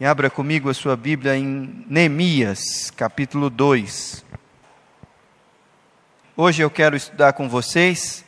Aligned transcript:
E 0.00 0.06
abra 0.06 0.30
comigo 0.30 0.70
a 0.70 0.74
sua 0.74 0.96
Bíblia 0.96 1.36
em 1.36 1.84
Neemias, 1.88 2.88
capítulo 2.88 3.50
2. 3.50 4.24
Hoje 6.36 6.62
eu 6.62 6.70
quero 6.70 6.94
estudar 6.94 7.32
com 7.32 7.48
vocês 7.48 8.24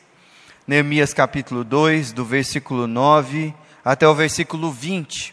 Neemias 0.67 1.15
capítulo 1.15 1.63
2, 1.63 2.11
do 2.11 2.25
versículo 2.25 2.89
9 2.89 3.55
até 3.85 4.09
o 4.09 4.13
versículo 4.17 4.73
20. 4.73 5.33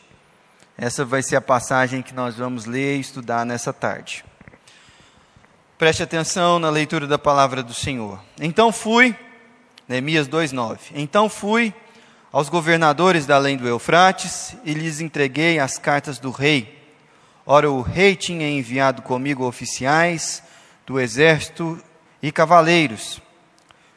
Essa 0.78 1.04
vai 1.04 1.24
ser 1.24 1.38
a 1.38 1.42
passagem 1.42 2.04
que 2.04 2.14
nós 2.14 2.36
vamos 2.36 2.66
ler 2.66 2.98
e 2.98 3.00
estudar 3.00 3.44
nessa 3.44 3.74
tarde. 3.74 4.24
Preste 5.76 6.04
atenção 6.04 6.60
na 6.60 6.70
leitura 6.70 7.08
da 7.08 7.18
palavra 7.18 7.64
do 7.64 7.74
Senhor. 7.74 8.24
Então 8.40 8.72
fui, 8.72 9.16
Neemias 9.88 10.28
2:9. 10.28 10.92
Então 10.94 11.30
fui 11.30 11.74
aos 12.38 12.50
governadores 12.50 13.26
da 13.26 13.36
além 13.36 13.58
do 13.58 13.68
Eufrates 13.68 14.56
e 14.64 14.72
lhes 14.72 15.02
entreguei 15.02 15.58
as 15.58 15.80
cartas 15.80 16.20
do 16.20 16.30
rei. 16.30 16.88
Ora, 17.44 17.72
o 17.72 17.82
rei 17.82 18.16
tinha 18.16 18.48
enviado 18.48 19.02
comigo 19.02 19.44
oficiais 19.44 20.44
do 20.86 21.00
exército 21.00 21.84
e 22.22 22.32
cavaleiros. 22.32 23.20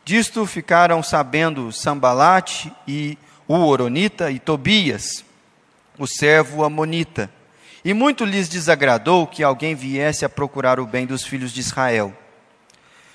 Disto 0.07 0.47
ficaram 0.47 1.03
sabendo 1.03 1.71
Sambalate 1.71 2.73
e 2.89 3.19
o 3.47 3.57
Oronita 3.57 4.31
e 4.31 4.39
Tobias, 4.39 5.23
o 5.99 6.07
servo 6.07 6.65
Amonita. 6.65 7.31
E 7.85 7.93
muito 7.93 8.25
lhes 8.25 8.49
desagradou 8.49 9.27
que 9.27 9.43
alguém 9.43 9.75
viesse 9.75 10.25
a 10.25 10.31
procurar 10.31 10.81
o 10.81 10.87
bem 10.87 11.05
dos 11.05 11.25
filhos 11.25 11.53
de 11.53 11.61
Israel. 11.61 12.17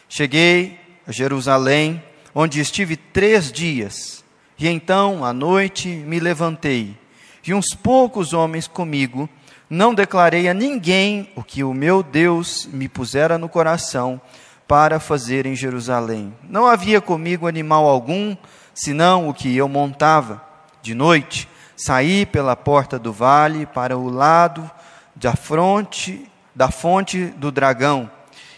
Cheguei 0.08 0.80
a 1.08 1.12
Jerusalém, 1.12 2.04
onde 2.36 2.60
estive 2.60 2.96
três 2.96 3.52
dias 3.52 4.24
e 4.58 4.68
então, 4.68 5.26
à 5.26 5.34
noite, 5.34 5.88
me 5.88 6.20
levantei, 6.20 6.98
e 7.46 7.54
uns 7.54 7.74
poucos 7.74 8.34
homens 8.34 8.68
comigo, 8.68 9.30
não 9.70 9.94
declarei 9.94 10.48
a 10.48 10.54
ninguém 10.54 11.30
o 11.36 11.44
que 11.44 11.64
o 11.64 11.74
meu 11.74 12.02
Deus 12.02 12.68
me 12.72 12.88
pusera 12.88 13.38
no 13.38 13.50
coração 13.50 14.20
para 14.68 15.00
fazer 15.00 15.46
em 15.46 15.56
Jerusalém. 15.56 16.34
Não 16.50 16.66
havia 16.66 17.02
comigo 17.02 17.48
animal 17.48 17.86
algum, 17.86 18.36
senão 18.74 19.30
o 19.30 19.34
que 19.34 19.56
eu 19.56 19.68
montava. 19.68 20.44
De 20.82 20.96
noite, 20.96 21.48
saí 21.76 22.26
pela 22.26 22.56
porta 22.56 22.98
do 22.98 23.12
vale 23.12 23.66
para 23.66 23.98
o 23.98 24.10
lado 24.10 24.70
da 25.16 25.36
fronte 25.36 26.30
da 26.56 26.72
fonte 26.72 27.26
do 27.38 27.52
dragão 27.52 28.10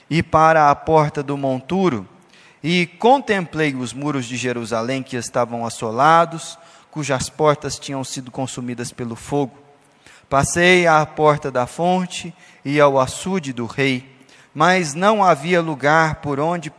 e 0.09 0.21
para 0.21 0.69
a 0.69 0.75
porta 0.75 1.23
do 1.23 1.35
monturo 1.35 2.07
e 2.69 2.85
contemplei 2.85 3.73
os 3.73 3.93
muros 3.93 4.25
de 4.25 4.35
Jerusalém 4.35 5.01
que 5.01 5.15
estavam 5.15 5.65
assolados, 5.65 6.59
cujas 6.91 7.29
portas 7.29 7.79
tinham 7.79 8.03
sido 8.03 8.29
consumidas 8.29 8.91
pelo 8.91 9.15
fogo. 9.15 9.57
Passei 10.29 10.85
à 10.85 11.05
porta 11.05 11.49
da 11.49 11.65
fonte 11.65 12.35
e 12.65 12.77
ao 12.77 12.99
açude 12.99 13.53
do 13.53 13.65
rei, 13.65 14.13
mas 14.53 14.93
não 14.93 15.23
havia 15.23 15.61
lugar 15.61 16.15
por 16.15 16.41
onde 16.41 16.69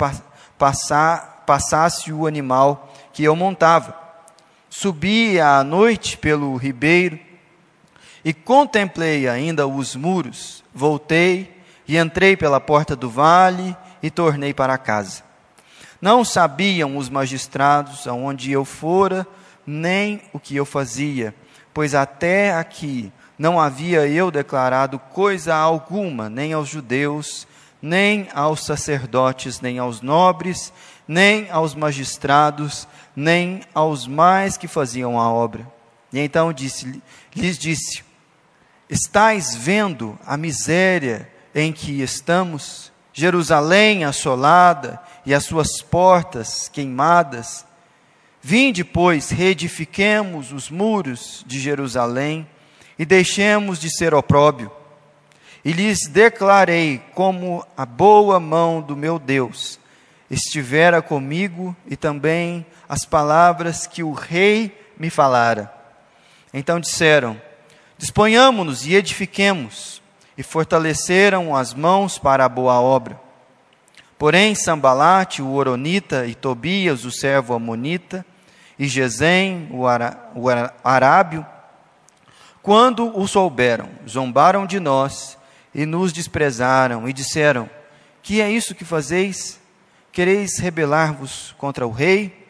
passar, 0.59 1.44
passasse 1.47 2.12
o 2.12 2.27
animal 2.27 2.92
que 3.11 3.25
eu 3.25 3.34
montava. 3.34 3.98
Subi 4.69 5.41
à 5.41 5.64
noite 5.64 6.19
pelo 6.19 6.55
ribeiro 6.56 7.19
e 8.22 8.34
contemplei 8.34 9.27
ainda 9.27 9.66
os 9.66 9.97
muros. 9.97 10.62
Voltei 10.75 11.62
e 11.89 11.97
entrei 11.97 12.36
pela 12.36 12.61
porta 12.61 12.94
do 12.94 13.09
vale 13.09 13.75
e 14.03 14.11
tornei 14.11 14.53
para 14.53 14.77
casa. 14.77 15.28
Não 16.01 16.25
sabiam 16.25 16.97
os 16.97 17.09
magistrados 17.09 18.07
aonde 18.07 18.53
eu 18.53 18.65
fora, 18.65 19.27
nem 19.67 20.23
o 20.33 20.39
que 20.39 20.57
eu 20.57 20.65
fazia, 20.65 21.35
pois 21.75 21.95
até 21.95 22.55
aqui 22.55 23.13
não 23.39 23.61
havia 23.61 24.07
eu 24.07 24.31
declarado 24.31 24.99
coisa 24.99 25.55
alguma, 25.55 26.29
nem 26.29 26.53
aos 26.53 26.69
judeus, 26.69 27.47
nem 27.81 28.29
aos 28.35 28.65
sacerdotes, 28.65 29.61
nem 29.61 29.79
aos 29.79 30.01
nobres, 30.01 30.73
nem 31.07 31.50
aos 31.50 31.75
magistrados, 31.75 32.89
nem 33.15 33.62
aos 33.75 34.06
mais 34.06 34.56
que 34.56 34.67
faziam 34.67 35.19
a 35.21 35.31
obra. 35.31 35.67
E 36.12 36.19
então 36.19 36.53
disse, 36.53 37.03
lhes 37.34 37.59
disse: 37.59 38.03
Estais 38.89 39.55
vendo 39.55 40.19
a 40.27 40.37
miséria 40.37 41.31
em 41.55 41.72
que 41.72 42.03
estamos? 42.03 42.91
Jerusalém 43.12 44.05
assolada 44.05 45.01
e 45.28 45.34
as 45.34 45.44
suas 45.44 45.83
portas 45.83 46.71
queimadas. 46.71 47.66
Vinde, 48.41 48.83
pois, 48.83 49.28
reedifiquemos 49.28 50.53
os 50.53 50.71
muros 50.71 51.44
de 51.47 51.61
Jerusalém 51.61 52.49
e 52.99 53.05
deixemos 53.05 53.78
de 53.78 53.94
ser 53.94 54.15
opróbio. 54.15 54.72
E 55.62 55.71
lhes 55.71 56.09
declarei 56.09 57.03
como 57.15 57.62
a 57.77 57.84
boa 57.84 58.41
mão 58.41 58.81
do 58.81 58.97
meu 58.97 59.19
Deus 59.19 59.78
estivera 60.31 61.03
comigo 61.03 61.77
e 61.87 61.95
também 61.95 62.65
as 62.89 63.05
palavras 63.05 63.87
que 63.87 64.03
o 64.03 64.12
rei 64.12 64.75
me 64.99 65.10
falara. 65.10 65.71
Então 66.55 66.81
disseram: 66.81 67.39
Disponhamo-nos 67.99 68.87
e 68.87 68.95
edifiquemos 68.95 70.00
e 70.39 70.43
fortaleceram 70.43 71.55
as 71.55 71.75
mãos 71.75 72.16
para 72.16 72.47
a 72.47 72.49
boa 72.49 72.81
obra. 72.81 73.28
Porém, 74.19 74.55
Sambalate, 74.55 75.41
o 75.41 75.53
Oronita, 75.53 76.27
e 76.27 76.34
Tobias, 76.34 77.05
o 77.05 77.11
servo 77.11 77.55
Amonita, 77.55 78.27
e 78.79 78.87
Gesem, 78.87 79.69
o, 79.71 79.87
ara, 79.87 80.31
o 80.34 80.47
arábio, 80.83 81.47
quando 82.62 83.17
o 83.19 83.27
souberam, 83.27 83.89
zombaram 84.07 84.67
de 84.67 84.81
nós 84.81 85.39
e 85.75 85.87
nos 85.87 86.12
desprezaram 86.12 87.09
e 87.09 87.12
disseram: 87.12 87.71
Que 88.23 88.41
é 88.41 88.51
isso 88.51 88.75
que 88.75 88.84
fazeis? 88.84 89.59
Quereis 90.12 90.59
rebelar-vos 90.59 91.55
contra 91.57 91.87
o 91.87 91.93
rei? 91.93 92.47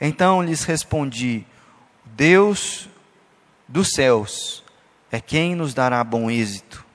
Então 0.00 0.42
lhes 0.42 0.64
respondi: 0.64 1.44
Deus 2.04 2.88
dos 3.66 3.90
céus 3.90 4.62
é 5.10 5.20
quem 5.20 5.54
nos 5.54 5.72
dará 5.74 6.04
bom 6.04 6.30
êxito 6.30 6.86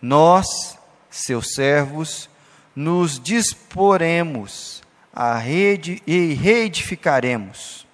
nós, 0.00 0.78
seus 1.10 1.54
servos, 1.54 2.28
nos 2.76 3.18
disporemos 3.18 4.82
a 5.10 5.38
rede 5.38 6.02
e 6.06 6.34
reedificaremos. 6.34 7.86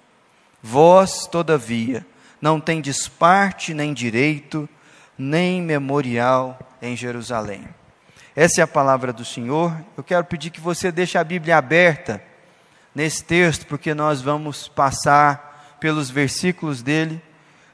Vós, 0.61 1.25
todavia, 1.25 2.05
não 2.41 2.59
tendes 2.59 3.07
parte 3.07 3.73
nem 3.73 3.93
direito, 3.93 4.67
nem 5.17 5.61
memorial 5.61 6.59
em 6.81 6.97
Jerusalém. 6.97 7.65
Essa 8.35 8.59
é 8.59 8.63
a 8.63 8.67
palavra 8.67 9.13
do 9.13 9.23
Senhor. 9.23 9.73
Eu 9.95 10.03
quero 10.03 10.25
pedir 10.25 10.49
que 10.49 10.59
você 10.59 10.91
deixe 10.91 11.17
a 11.17 11.23
Bíblia 11.23 11.57
aberta 11.57 12.21
nesse 12.93 13.23
texto, 13.23 13.65
porque 13.67 13.93
nós 13.93 14.21
vamos 14.21 14.67
passar 14.67 15.77
pelos 15.79 16.09
versículos 16.09 16.81
dele 16.81 17.21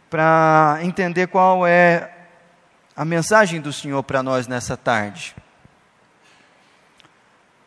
para 0.09 0.79
entender 0.81 1.27
qual 1.27 1.65
é 1.65 2.11
a 2.95 3.05
mensagem 3.05 3.61
do 3.61 3.71
Senhor 3.71 4.03
para 4.03 4.21
nós 4.21 4.47
nessa 4.47 4.75
tarde. 4.75 5.35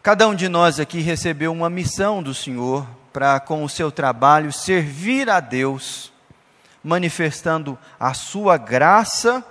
Cada 0.03 0.27
um 0.27 0.35
de 0.35 0.49
nós 0.49 0.81
aqui 0.81 1.01
recebeu 1.01 1.53
uma 1.53 1.71
missão 1.71 2.23
do 2.23 2.35
Senhor 2.35 2.87
para, 3.13 3.39
com 3.39 3.63
o 3.63 3.69
seu 3.69 3.93
trabalho, 3.93 4.53
servir 4.53 5.31
a 5.31 5.39
Deus, 5.39 6.13
manifestando 6.83 7.79
a 8.01 8.13
sua 8.13 8.57
graça 8.57 9.45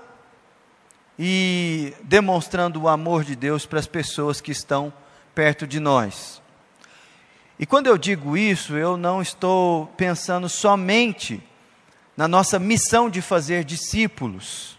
e 1.18 1.94
demonstrando 2.04 2.82
o 2.82 2.90
amor 2.90 3.24
de 3.24 3.36
Deus 3.36 3.66
para 3.66 3.80
as 3.80 3.88
pessoas 3.88 4.42
que 4.42 4.52
estão 4.52 4.92
perto 5.34 5.66
de 5.66 5.80
nós. 5.80 6.42
E 7.58 7.66
quando 7.66 7.88
eu 7.88 7.98
digo 7.98 8.36
isso, 8.36 8.76
eu 8.76 8.98
não 8.98 9.22
estou 9.22 9.88
pensando 9.96 10.50
somente 10.50 11.42
na 12.18 12.28
nossa 12.28 12.60
missão 12.60 13.10
de 13.10 13.22
fazer 13.22 13.64
discípulos 13.64 14.72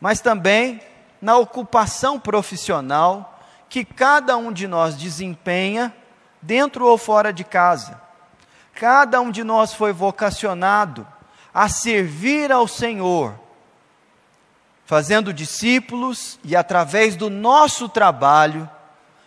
mas 0.00 0.20
também 0.20 0.80
na 1.20 1.36
ocupação 1.36 2.20
profissional 2.20 3.35
que 3.68 3.84
cada 3.84 4.36
um 4.36 4.52
de 4.52 4.66
nós 4.66 4.96
desempenha, 4.96 5.94
dentro 6.40 6.86
ou 6.86 6.96
fora 6.96 7.32
de 7.32 7.44
casa. 7.44 8.00
Cada 8.74 9.20
um 9.20 9.30
de 9.30 9.42
nós 9.42 9.74
foi 9.74 9.92
vocacionado 9.92 11.06
a 11.52 11.68
servir 11.68 12.52
ao 12.52 12.68
Senhor, 12.68 13.34
fazendo 14.84 15.32
discípulos 15.32 16.38
e, 16.44 16.54
através 16.54 17.16
do 17.16 17.28
nosso 17.30 17.88
trabalho, 17.88 18.68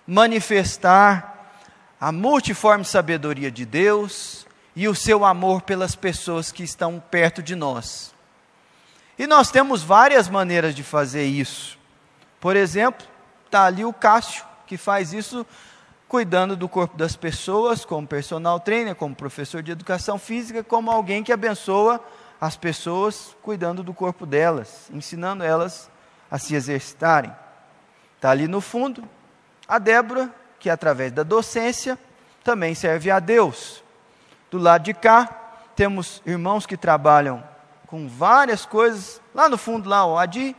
manifestar 0.06 1.51
a 2.00 2.12
multiforme 2.12 2.86
sabedoria 2.86 3.51
de 3.51 3.65
Deus 3.65 4.47
e 4.75 4.88
o 4.88 4.95
seu 4.95 5.25
amor 5.25 5.63
pelas 5.63 5.95
pessoas 5.95 6.51
que 6.51 6.63
estão 6.63 7.03
perto 7.12 7.44
de 7.44 7.56
nós. 7.56 8.13
E 9.18 9.27
nós 9.27 9.51
temos 9.51 9.83
várias 9.83 10.30
maneiras 10.30 10.74
de 10.74 10.83
fazer 10.83 11.25
isso. 11.25 11.77
Por 12.39 12.56
exemplo, 12.56 13.06
está 13.50 13.66
ali 13.66 13.84
o 13.84 13.92
Cássio, 13.92 14.46
que 14.68 14.78
faz 14.78 15.12
isso 15.12 15.46
cuidando 16.07 16.56
do 16.56 16.69
corpo 16.69 16.96
das 16.96 17.16
pessoas, 17.16 17.84
como 17.84 18.07
personal 18.07 18.60
trainer, 18.60 18.96
como 18.96 19.16
professor 19.16 19.63
de 19.63 19.72
educação 19.72 20.19
física, 20.19 20.63
como 20.63 20.92
alguém 20.92 21.24
que 21.24 21.34
abençoa 21.34 22.00
as 22.40 22.56
pessoas 22.56 23.36
cuidando 23.42 23.84
do 23.84 23.94
corpo 23.94 24.25
delas, 24.25 24.90
ensinando 24.94 25.44
elas 25.44 25.90
a 26.30 26.38
se 26.38 26.54
exercitarem. 26.54 27.36
Está 28.16 28.30
ali 28.30 28.48
no 28.48 28.62
fundo 28.62 29.04
a 29.68 29.80
Débora, 29.80 30.34
que 30.60 30.69
através 30.69 31.12
da 31.12 31.24
docência 31.24 31.98
também 32.44 32.75
serve 32.75 33.10
a 33.10 33.19
Deus. 33.19 33.84
Do 34.51 34.60
lado 34.60 34.84
de 34.84 34.94
cá, 34.94 35.28
temos 35.75 36.22
irmãos 36.25 36.66
que 36.66 36.78
trabalham 36.78 37.44
com 37.88 38.07
várias 38.07 38.66
coisas. 38.66 39.19
Lá 39.34 39.50
no 39.50 39.57
fundo, 39.57 39.90
lá 39.90 40.06
o 40.06 40.18
Adi, 40.18 40.56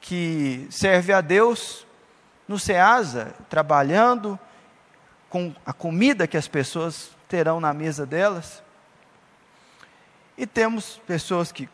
que 0.00 0.66
serve 0.70 1.12
a 1.12 1.20
Deus 1.20 1.86
no 2.52 2.58
Ceasa, 2.58 3.34
trabalhando 3.48 4.38
com 5.30 5.54
a 5.64 5.72
comida 5.72 6.26
que 6.26 6.36
as 6.36 6.46
pessoas 6.46 7.10
terão 7.26 7.58
na 7.58 7.72
mesa 7.72 8.04
delas. 8.04 8.62
E 10.36 10.46
temos 10.46 11.00
pessoas 11.06 11.50
que 11.50 11.66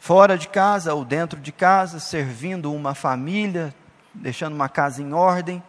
fora 0.00 0.36
de 0.36 0.48
casa 0.48 0.92
ou 0.92 1.04
dentro 1.04 1.38
de 1.38 1.52
casa, 1.52 2.00
servindo 2.00 2.74
uma 2.74 2.96
família, 2.96 3.72
deixando 4.12 4.54
uma 4.54 4.68
casa 4.68 5.00
em 5.00 5.12
ordem, 5.12 5.62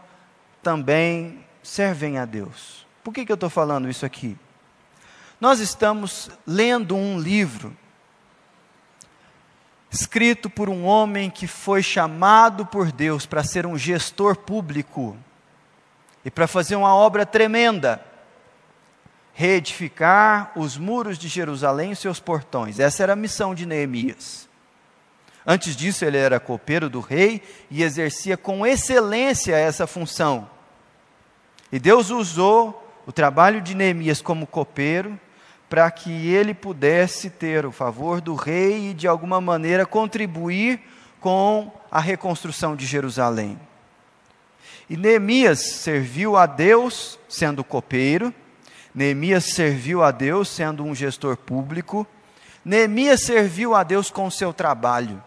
também 0.63 1.45
servem 1.61 2.17
a 2.17 2.25
Deus. 2.25 2.87
Por 3.03 3.13
que, 3.13 3.23
que 3.23 3.31
eu 3.31 3.35
estou 3.35 3.51
falando 3.51 3.87
isso 3.87 4.03
aqui? 4.03 4.35
Nós 5.39 5.59
estamos 5.59 6.31
lendo 6.47 6.95
um 6.95 7.19
livro 7.19 7.77
escrito 9.91 10.49
por 10.49 10.69
um 10.69 10.85
homem 10.85 11.29
que 11.29 11.45
foi 11.45 11.83
chamado 11.83 12.65
por 12.65 12.91
Deus 12.91 13.25
para 13.25 13.43
ser 13.43 13.65
um 13.65 13.77
gestor 13.77 14.37
público 14.37 15.17
e 16.23 16.31
para 16.31 16.47
fazer 16.47 16.77
uma 16.77 16.95
obra 16.95 17.25
tremenda 17.25 18.01
reedificar 19.33 20.51
os 20.55 20.77
muros 20.77 21.17
de 21.17 21.27
Jerusalém 21.27 21.91
e 21.91 21.95
seus 21.95 22.19
portões. 22.19 22.79
Essa 22.79 23.03
era 23.03 23.13
a 23.13 23.15
missão 23.15 23.55
de 23.55 23.65
Neemias. 23.65 24.47
Antes 25.45 25.75
disso, 25.75 26.05
ele 26.05 26.17
era 26.17 26.39
copeiro 26.39 26.89
do 26.89 26.99
rei 26.99 27.41
e 27.69 27.81
exercia 27.81 28.37
com 28.37 28.65
excelência 28.65 29.55
essa 29.55 29.87
função. 29.87 30.49
E 31.71 31.79
Deus 31.79 32.09
usou 32.11 32.77
o 33.05 33.11
trabalho 33.11 33.61
de 33.61 33.73
Neemias 33.73 34.21
como 34.21 34.45
copeiro 34.45 35.19
para 35.71 35.89
que 35.89 36.27
ele 36.27 36.53
pudesse 36.53 37.29
ter 37.29 37.65
o 37.65 37.71
favor 37.71 38.19
do 38.19 38.35
rei 38.35 38.89
e, 38.89 38.93
de 38.93 39.07
alguma 39.07 39.39
maneira, 39.39 39.85
contribuir 39.85 40.81
com 41.21 41.71
a 41.89 42.01
reconstrução 42.01 42.75
de 42.75 42.85
Jerusalém. 42.85 43.57
E 44.89 44.97
Neemias 44.97 45.59
serviu 45.61 46.35
a 46.35 46.45
Deus 46.45 47.17
sendo 47.29 47.63
copeiro, 47.63 48.33
Neemias 48.93 49.45
serviu 49.45 50.03
a 50.03 50.11
Deus 50.11 50.49
sendo 50.49 50.83
um 50.83 50.93
gestor 50.93 51.37
público, 51.37 52.05
Neemias 52.65 53.21
serviu 53.21 53.73
a 53.73 53.81
Deus 53.81 54.11
com 54.11 54.27
o 54.27 54.31
seu 54.31 54.51
trabalho. 54.51 55.23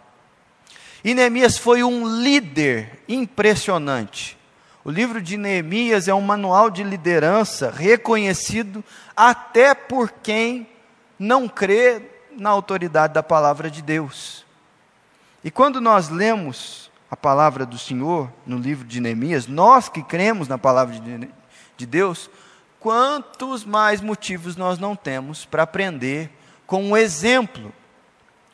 E 1.02 1.14
Neemias 1.14 1.56
foi 1.56 1.82
um 1.82 2.06
líder 2.23 3.02
impressionante. 3.08 4.37
O 4.85 4.91
livro 4.91 5.23
de 5.23 5.39
Neemias 5.39 6.09
é 6.09 6.15
um 6.15 6.21
manual 6.21 6.69
de 6.69 6.83
liderança 6.83 7.71
reconhecido 7.71 8.85
até 9.17 9.75
por 9.75 10.11
quem 10.11 10.69
não 11.19 11.49
crê 11.49 12.03
na 12.37 12.51
autoridade 12.51 13.15
da 13.15 13.23
palavra 13.23 13.71
de 13.71 13.81
Deus. 13.81 14.45
E 15.43 15.51
quando 15.51 15.81
nós 15.81 16.11
lemos 16.11 16.91
a 17.11 17.17
palavra 17.17 17.65
do 17.65 17.79
Senhor 17.79 18.31
no 18.47 18.59
livro 18.59 18.87
de 18.87 19.01
Neemias, 19.01 19.47
nós 19.47 19.89
que 19.89 20.03
cremos 20.03 20.49
na 20.49 20.59
palavra 20.59 20.95
de 21.79 21.87
Deus, 21.87 22.29
quantos 22.79 23.65
mais 23.65 24.03
motivos 24.03 24.55
nós 24.55 24.79
não 24.79 24.95
temos 24.95 25.47
para 25.47 25.63
aprender 25.63 26.31
com 26.67 26.91
o 26.91 26.97
exemplo 26.97 27.73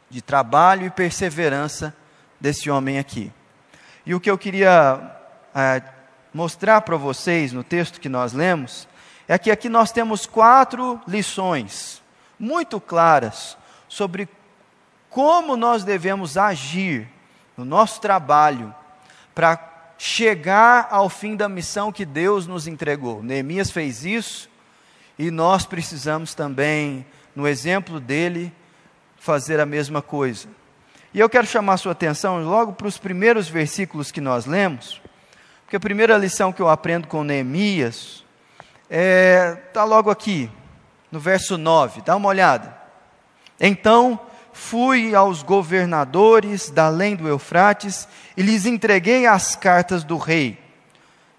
de 0.08 0.22
trabalho 0.22 0.86
e 0.86 0.90
perseverança 0.90 1.92
desse 2.40 2.70
homem 2.70 3.00
aqui. 3.00 3.32
E 4.06 4.14
o 4.14 4.20
que 4.20 4.30
eu 4.30 4.38
queria 4.38 5.16
é, 5.54 5.82
mostrar 6.32 6.80
para 6.82 6.96
vocês 6.96 7.52
no 7.52 7.64
texto 7.64 8.00
que 8.00 8.08
nós 8.08 8.32
lemos 8.32 8.88
é 9.26 9.38
que 9.38 9.50
aqui 9.50 9.68
nós 9.68 9.92
temos 9.92 10.26
quatro 10.26 11.00
lições 11.06 12.02
muito 12.38 12.80
claras 12.80 13.56
sobre 13.88 14.28
como 15.08 15.56
nós 15.56 15.84
devemos 15.84 16.36
agir 16.36 17.08
no 17.56 17.64
nosso 17.64 18.00
trabalho 18.00 18.74
para 19.34 19.58
chegar 19.98 20.88
ao 20.90 21.08
fim 21.10 21.36
da 21.36 21.48
missão 21.48 21.92
que 21.92 22.06
Deus 22.06 22.46
nos 22.46 22.66
entregou. 22.66 23.22
Neemias 23.22 23.70
fez 23.70 24.04
isso 24.04 24.48
e 25.18 25.30
nós 25.30 25.66
precisamos 25.66 26.34
também, 26.34 27.04
no 27.36 27.46
exemplo 27.46 28.00
dele, 28.00 28.52
fazer 29.18 29.60
a 29.60 29.66
mesma 29.66 30.00
coisa. 30.00 30.48
E 31.12 31.20
eu 31.20 31.28
quero 31.28 31.46
chamar 31.46 31.76
sua 31.76 31.92
atenção 31.92 32.42
logo 32.42 32.72
para 32.72 32.86
os 32.86 32.96
primeiros 32.96 33.48
versículos 33.48 34.10
que 34.10 34.20
nós 34.20 34.46
lemos, 34.46 35.02
porque 35.70 35.76
a 35.76 35.80
primeira 35.80 36.18
lição 36.18 36.52
que 36.52 36.60
eu 36.60 36.68
aprendo 36.68 37.06
com 37.06 37.22
Neemias 37.22 38.24
está 38.82 38.90
é, 38.90 39.54
tá 39.72 39.84
logo 39.84 40.10
aqui, 40.10 40.50
no 41.12 41.20
verso 41.20 41.56
9, 41.56 42.02
dá 42.04 42.16
uma 42.16 42.28
olhada. 42.28 42.76
Então 43.60 44.18
fui 44.52 45.14
aos 45.14 45.44
governadores 45.44 46.70
da 46.70 46.86
além 46.86 47.14
do 47.14 47.28
Eufrates 47.28 48.08
e 48.36 48.42
lhes 48.42 48.66
entreguei 48.66 49.28
as 49.28 49.54
cartas 49.54 50.02
do 50.02 50.16
rei. 50.16 50.58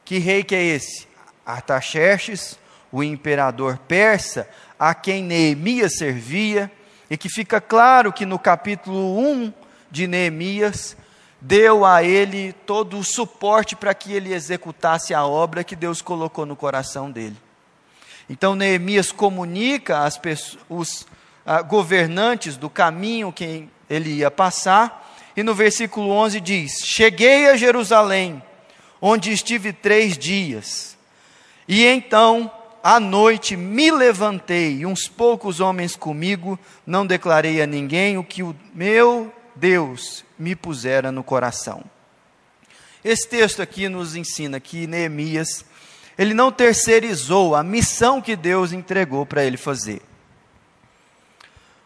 Que 0.06 0.18
rei 0.18 0.46
que 0.46 0.56
é 0.56 0.64
esse? 0.64 1.10
Artaxerxes, 1.46 2.58
o 2.90 3.04
imperador 3.04 3.80
persa, 3.80 4.48
a 4.80 4.96
quem 4.96 5.26
Neemias 5.26 5.98
servia, 5.98 6.72
e 7.10 7.18
que 7.18 7.28
fica 7.28 7.60
claro 7.60 8.14
que 8.14 8.26
no 8.26 8.40
capítulo 8.40 9.20
1 9.20 9.54
de 9.92 10.08
Neemias, 10.08 10.96
deu 11.42 11.84
a 11.84 12.04
ele 12.04 12.54
todo 12.54 13.00
o 13.00 13.04
suporte 13.04 13.76
para 13.76 13.96
que 13.96 14.14
ele 14.14 14.32
executasse 14.32 15.12
a 15.12 15.26
obra 15.26 15.64
que 15.64 15.76
Deus 15.76 16.00
colocou 16.00 16.46
no 16.46 16.56
coração 16.56 17.10
dele. 17.10 17.36
Então 18.30 18.56
Neemias 18.56 19.12
comunica 19.12 20.08
pessoas, 20.22 20.64
os 20.70 21.08
ah, 21.46 21.64
governantes 21.64 22.56
do 22.56 22.70
caminho 22.70 23.34
que 23.34 23.68
ele 23.90 24.12
ia 24.12 24.30
passar, 24.30 25.16
e 25.36 25.42
no 25.42 25.56
versículo 25.56 26.12
11 26.12 26.40
diz: 26.40 26.72
Cheguei 26.86 27.50
a 27.50 27.58
Jerusalém, 27.58 28.42
onde 29.02 29.32
estive 29.32 29.74
três 29.74 30.18
dias, 30.18 30.96
e 31.68 31.84
então 31.84 32.52
à 32.84 33.00
noite 33.00 33.58
me 33.58 33.92
levantei, 33.92 34.78
e 34.78 34.86
uns 34.86 35.08
poucos 35.08 35.60
homens 35.60 35.96
comigo, 35.96 36.58
não 36.86 37.06
declarei 37.06 37.62
a 37.62 37.68
ninguém 37.68 38.18
o 38.18 38.24
que 38.24 38.44
o 38.44 38.56
meu 38.74 39.32
Deus 39.56 40.24
me 40.38 40.56
pusera 40.56 41.12
no 41.12 41.24
coração. 41.24 41.84
Esse 43.04 43.28
texto 43.28 43.62
aqui 43.62 43.90
nos 43.90 44.16
ensina 44.16 44.60
que 44.60 44.86
Neemias, 44.86 45.66
ele 46.18 46.34
não 46.34 46.52
terceirizou 46.52 47.56
a 47.56 47.64
missão 47.64 48.22
que 48.22 48.36
Deus 48.36 48.72
entregou 48.72 49.26
para 49.26 49.44
ele 49.44 49.58
fazer. 49.58 50.02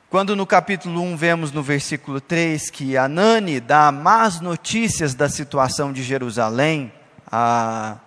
Quando 0.10 0.36
no 0.36 0.46
capítulo 0.46 1.02
1 1.02 1.18
vemos 1.18 1.52
no 1.52 1.64
versículo 1.64 2.22
3 2.22 2.70
que 2.70 2.98
Anani 2.98 3.60
dá 3.60 3.92
más 3.92 4.40
notícias 4.40 5.14
da 5.14 5.30
situação 5.30 5.92
de 5.92 6.04
Jerusalém 6.04 6.92
a 7.32 7.98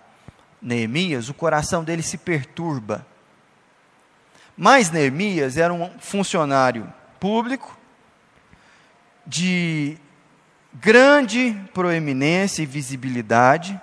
Neemias, 0.61 1.29
o 1.29 1.33
coração 1.33 1.83
dele 1.83 2.01
se 2.01 2.17
perturba. 2.17 3.05
Mas 4.55 4.91
Neemias 4.91 5.57
era 5.57 5.73
um 5.73 5.89
funcionário 5.99 6.91
público, 7.19 7.78
de 9.29 9.95
grande 10.73 11.55
proeminência 11.71 12.63
e 12.63 12.65
visibilidade, 12.65 13.79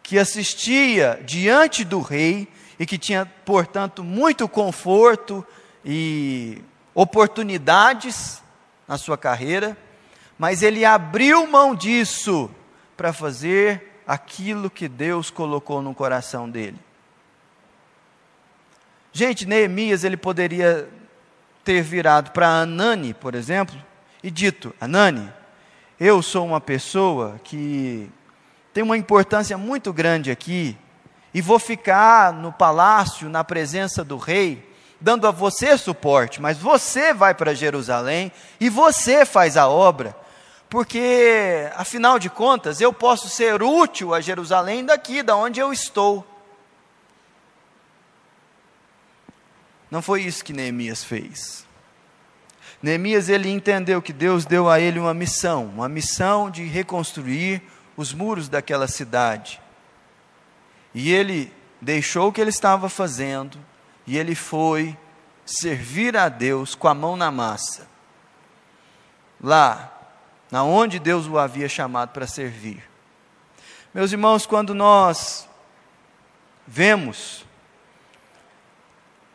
que 0.00 0.16
assistia 0.16 1.20
diante 1.26 1.84
do 1.84 2.00
rei 2.00 2.46
e 2.78 2.86
que 2.86 2.96
tinha, 2.96 3.26
portanto, 3.44 4.04
muito 4.04 4.48
conforto 4.48 5.44
e 5.84 6.62
oportunidades 6.94 8.40
na 8.86 8.96
sua 8.96 9.18
carreira, 9.18 9.76
mas 10.38 10.62
ele 10.62 10.84
abriu 10.84 11.48
mão 11.48 11.74
disso 11.74 12.48
para 12.96 13.12
fazer 13.12 14.00
aquilo 14.06 14.70
que 14.70 14.86
Deus 14.86 15.30
colocou 15.30 15.82
no 15.82 15.92
coração 15.92 16.48
dele. 16.48 16.78
Gente, 19.12 19.46
Neemias 19.46 20.04
ele 20.04 20.16
poderia 20.16 20.88
ter 21.64 21.82
virado 21.82 22.30
para 22.30 22.60
Anani, 22.60 23.12
por 23.12 23.34
exemplo, 23.34 23.76
e 24.26 24.30
dito: 24.30 24.74
Anani, 24.80 25.32
eu 26.00 26.20
sou 26.20 26.44
uma 26.44 26.60
pessoa 26.60 27.40
que 27.44 28.10
tem 28.74 28.82
uma 28.82 28.98
importância 28.98 29.56
muito 29.56 29.92
grande 29.92 30.32
aqui 30.32 30.76
e 31.32 31.40
vou 31.40 31.60
ficar 31.60 32.32
no 32.32 32.52
palácio, 32.52 33.28
na 33.28 33.44
presença 33.44 34.02
do 34.02 34.16
rei, 34.16 34.68
dando 35.00 35.28
a 35.28 35.30
você 35.30 35.78
suporte, 35.78 36.42
mas 36.42 36.58
você 36.58 37.14
vai 37.14 37.34
para 37.34 37.54
Jerusalém 37.54 38.32
e 38.58 38.68
você 38.68 39.24
faz 39.24 39.56
a 39.56 39.68
obra, 39.68 40.16
porque 40.68 41.70
afinal 41.76 42.18
de 42.18 42.28
contas 42.28 42.80
eu 42.80 42.92
posso 42.92 43.28
ser 43.28 43.62
útil 43.62 44.12
a 44.12 44.20
Jerusalém 44.20 44.84
daqui, 44.84 45.22
da 45.22 45.36
onde 45.36 45.60
eu 45.60 45.72
estou. 45.72 46.26
Não 49.88 50.02
foi 50.02 50.22
isso 50.22 50.44
que 50.44 50.52
Neemias 50.52 51.04
fez. 51.04 51.65
Neemias 52.86 53.28
ele 53.28 53.50
entendeu 53.50 54.00
que 54.00 54.12
Deus 54.12 54.46
deu 54.46 54.70
a 54.70 54.78
ele 54.78 55.00
uma 55.00 55.12
missão, 55.12 55.64
uma 55.64 55.88
missão 55.88 56.48
de 56.48 56.62
reconstruir 56.62 57.60
os 57.96 58.14
muros 58.14 58.48
daquela 58.48 58.86
cidade. 58.86 59.60
E 60.94 61.12
ele 61.12 61.52
deixou 61.80 62.28
o 62.28 62.32
que 62.32 62.40
ele 62.40 62.50
estava 62.50 62.88
fazendo 62.88 63.58
e 64.06 64.16
ele 64.16 64.36
foi 64.36 64.96
servir 65.44 66.16
a 66.16 66.28
Deus 66.28 66.76
com 66.76 66.86
a 66.86 66.94
mão 66.94 67.16
na 67.16 67.28
massa. 67.28 67.88
Lá, 69.42 69.92
na 70.48 70.62
onde 70.62 71.00
Deus 71.00 71.26
o 71.26 71.40
havia 71.40 71.68
chamado 71.68 72.10
para 72.10 72.24
servir. 72.28 72.88
Meus 73.92 74.12
irmãos, 74.12 74.46
quando 74.46 74.72
nós 74.72 75.48
vemos 76.64 77.44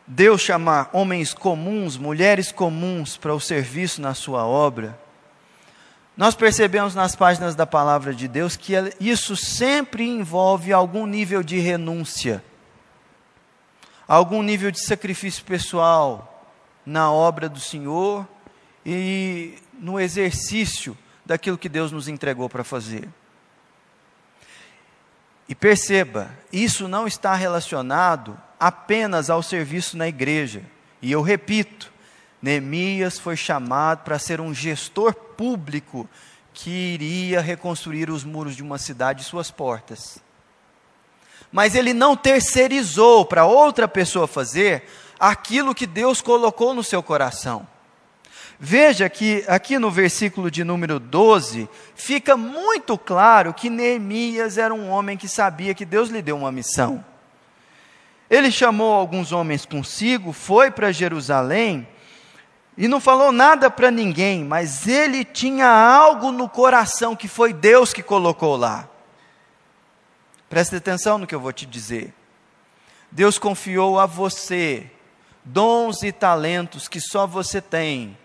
Deus 0.06 0.40
chamar 0.40 0.90
homens 0.92 1.32
comuns, 1.32 1.96
mulheres 1.96 2.50
comuns 2.50 3.16
para 3.16 3.34
o 3.34 3.40
serviço 3.40 4.00
na 4.00 4.14
sua 4.14 4.44
obra, 4.44 4.98
nós 6.16 6.34
percebemos 6.34 6.94
nas 6.94 7.16
páginas 7.16 7.54
da 7.54 7.66
palavra 7.66 8.14
de 8.14 8.28
Deus 8.28 8.54
que 8.54 8.74
isso 9.00 9.34
sempre 9.34 10.06
envolve 10.06 10.72
algum 10.72 11.06
nível 11.06 11.42
de 11.42 11.58
renúncia, 11.58 12.44
algum 14.06 14.42
nível 14.42 14.70
de 14.70 14.80
sacrifício 14.80 15.42
pessoal 15.44 16.46
na 16.84 17.10
obra 17.10 17.48
do 17.48 17.60
Senhor 17.60 18.28
e 18.84 19.54
no 19.72 19.98
exercício 19.98 20.96
daquilo 21.24 21.56
que 21.56 21.68
Deus 21.68 21.90
nos 21.90 22.08
entregou 22.08 22.48
para 22.48 22.64
fazer. 22.64 23.08
E 25.48 25.54
perceba, 25.54 26.30
isso 26.52 26.88
não 26.88 27.06
está 27.06 27.34
relacionado 27.34 28.38
apenas 28.62 29.28
ao 29.28 29.42
serviço 29.42 29.96
na 29.96 30.06
igreja. 30.06 30.62
E 31.02 31.10
eu 31.10 31.20
repito, 31.20 31.92
Neemias 32.40 33.18
foi 33.18 33.36
chamado 33.36 34.04
para 34.04 34.20
ser 34.20 34.40
um 34.40 34.54
gestor 34.54 35.12
público 35.12 36.08
que 36.54 36.70
iria 36.70 37.40
reconstruir 37.40 38.08
os 38.08 38.22
muros 38.22 38.54
de 38.54 38.62
uma 38.62 38.78
cidade 38.78 39.22
e 39.22 39.24
suas 39.24 39.50
portas. 39.50 40.18
Mas 41.50 41.74
ele 41.74 41.92
não 41.92 42.16
terceirizou 42.16 43.24
para 43.24 43.44
outra 43.44 43.88
pessoa 43.88 44.28
fazer 44.28 44.84
aquilo 45.18 45.74
que 45.74 45.86
Deus 45.86 46.20
colocou 46.20 46.72
no 46.72 46.84
seu 46.84 47.02
coração. 47.02 47.66
Veja 48.60 49.08
que 49.08 49.44
aqui 49.48 49.76
no 49.76 49.90
versículo 49.90 50.48
de 50.48 50.62
número 50.62 51.00
12, 51.00 51.68
fica 51.96 52.36
muito 52.36 52.96
claro 52.96 53.52
que 53.52 53.68
Neemias 53.68 54.56
era 54.56 54.72
um 54.72 54.88
homem 54.88 55.16
que 55.16 55.26
sabia 55.26 55.74
que 55.74 55.84
Deus 55.84 56.10
lhe 56.10 56.22
deu 56.22 56.36
uma 56.36 56.52
missão. 56.52 57.04
Ele 58.32 58.50
chamou 58.50 58.94
alguns 58.94 59.30
homens 59.30 59.66
consigo, 59.66 60.32
foi 60.32 60.70
para 60.70 60.90
Jerusalém 60.90 61.86
e 62.78 62.88
não 62.88 62.98
falou 62.98 63.30
nada 63.30 63.70
para 63.70 63.90
ninguém, 63.90 64.42
mas 64.42 64.88
ele 64.88 65.22
tinha 65.22 65.68
algo 65.68 66.32
no 66.32 66.48
coração 66.48 67.14
que 67.14 67.28
foi 67.28 67.52
Deus 67.52 67.92
que 67.92 68.02
colocou 68.02 68.56
lá. 68.56 68.88
Preste 70.48 70.74
atenção 70.74 71.18
no 71.18 71.26
que 71.26 71.34
eu 71.34 71.40
vou 71.40 71.52
te 71.52 71.66
dizer. 71.66 72.14
Deus 73.10 73.38
confiou 73.38 74.00
a 74.00 74.06
você 74.06 74.90
dons 75.44 76.02
e 76.02 76.10
talentos 76.10 76.88
que 76.88 77.02
só 77.02 77.26
você 77.26 77.60
tem 77.60 78.16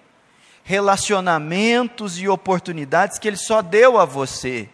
relacionamentos 0.64 2.18
e 2.18 2.30
oportunidades 2.30 3.20
que 3.20 3.28
Ele 3.28 3.36
só 3.36 3.62
deu 3.62 4.00
a 4.00 4.06
você. 4.06 4.70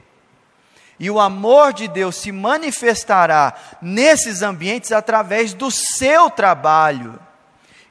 E 1.03 1.11
o 1.11 1.19
amor 1.19 1.73
de 1.73 1.85
Deus 1.89 2.15
se 2.15 2.31
manifestará 2.31 3.53
nesses 3.81 4.41
ambientes 4.41 4.93
através 4.93 5.53
do 5.53 5.69
seu 5.69 6.29
trabalho. 6.29 7.19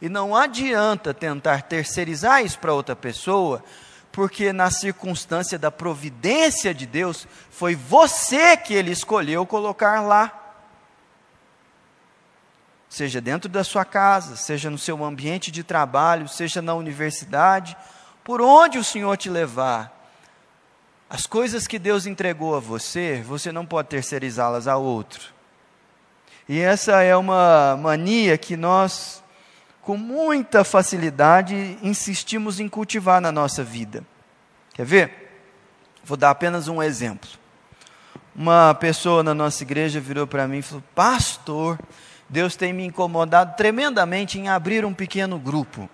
E 0.00 0.08
não 0.08 0.34
adianta 0.34 1.12
tentar 1.12 1.60
terceirizar 1.64 2.42
isso 2.42 2.58
para 2.58 2.72
outra 2.72 2.96
pessoa, 2.96 3.62
porque 4.10 4.50
na 4.50 4.70
circunstância 4.70 5.58
da 5.58 5.70
providência 5.70 6.72
de 6.72 6.86
Deus, 6.86 7.28
foi 7.50 7.74
você 7.74 8.56
que 8.56 8.72
Ele 8.72 8.90
escolheu 8.90 9.44
colocar 9.44 10.00
lá. 10.00 10.54
Seja 12.88 13.20
dentro 13.20 13.50
da 13.50 13.62
sua 13.62 13.84
casa, 13.84 14.36
seja 14.36 14.70
no 14.70 14.78
seu 14.78 15.04
ambiente 15.04 15.50
de 15.50 15.62
trabalho, 15.62 16.28
seja 16.28 16.62
na 16.62 16.72
universidade, 16.72 17.76
por 18.24 18.40
onde 18.40 18.78
o 18.78 18.84
Senhor 18.84 19.18
te 19.18 19.28
levar, 19.28 20.01
as 21.12 21.26
coisas 21.26 21.66
que 21.66 21.78
Deus 21.78 22.06
entregou 22.06 22.56
a 22.56 22.58
você, 22.58 23.22
você 23.22 23.52
não 23.52 23.66
pode 23.66 23.88
terceirizá-las 23.88 24.66
a 24.66 24.78
outro. 24.78 25.20
E 26.48 26.58
essa 26.58 27.02
é 27.02 27.14
uma 27.14 27.76
mania 27.78 28.38
que 28.38 28.56
nós, 28.56 29.22
com 29.82 29.98
muita 29.98 30.64
facilidade, 30.64 31.76
insistimos 31.82 32.58
em 32.58 32.66
cultivar 32.66 33.20
na 33.20 33.30
nossa 33.30 33.62
vida. 33.62 34.02
Quer 34.72 34.86
ver? 34.86 35.42
Vou 36.02 36.16
dar 36.16 36.30
apenas 36.30 36.66
um 36.66 36.82
exemplo. 36.82 37.28
Uma 38.34 38.72
pessoa 38.72 39.22
na 39.22 39.34
nossa 39.34 39.62
igreja 39.62 40.00
virou 40.00 40.26
para 40.26 40.48
mim 40.48 40.60
e 40.60 40.62
falou: 40.62 40.82
Pastor, 40.94 41.78
Deus 42.26 42.56
tem 42.56 42.72
me 42.72 42.86
incomodado 42.86 43.54
tremendamente 43.54 44.38
em 44.38 44.48
abrir 44.48 44.82
um 44.82 44.94
pequeno 44.94 45.38
grupo. 45.38 45.90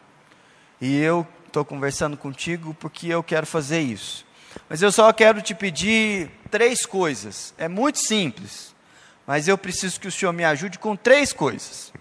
E 0.81 0.97
eu 0.97 1.27
estou 1.45 1.65
conversando 1.65 2.17
contigo 2.17 2.73
porque 2.79 3.09
eu 3.09 3.21
quero 3.21 3.49
fazer 3.49 3.81
isso. 3.81 4.28
Mas 4.69 4.83
eu 4.83 4.91
só 4.91 5.13
quero 5.13 5.43
te 5.43 5.55
pedir 5.55 6.31
três 6.51 6.87
coisas. 6.87 7.53
É 7.59 7.69
muito 7.69 7.99
simples, 7.99 8.75
mas 9.27 9.49
eu 9.49 9.59
preciso 9.59 10.01
que 10.01 10.09
o 10.09 10.13
Senhor 10.13 10.33
me 10.33 10.45
ajude 10.45 10.79
com 10.79 10.97
três 10.97 11.33
coisas. 11.33 11.93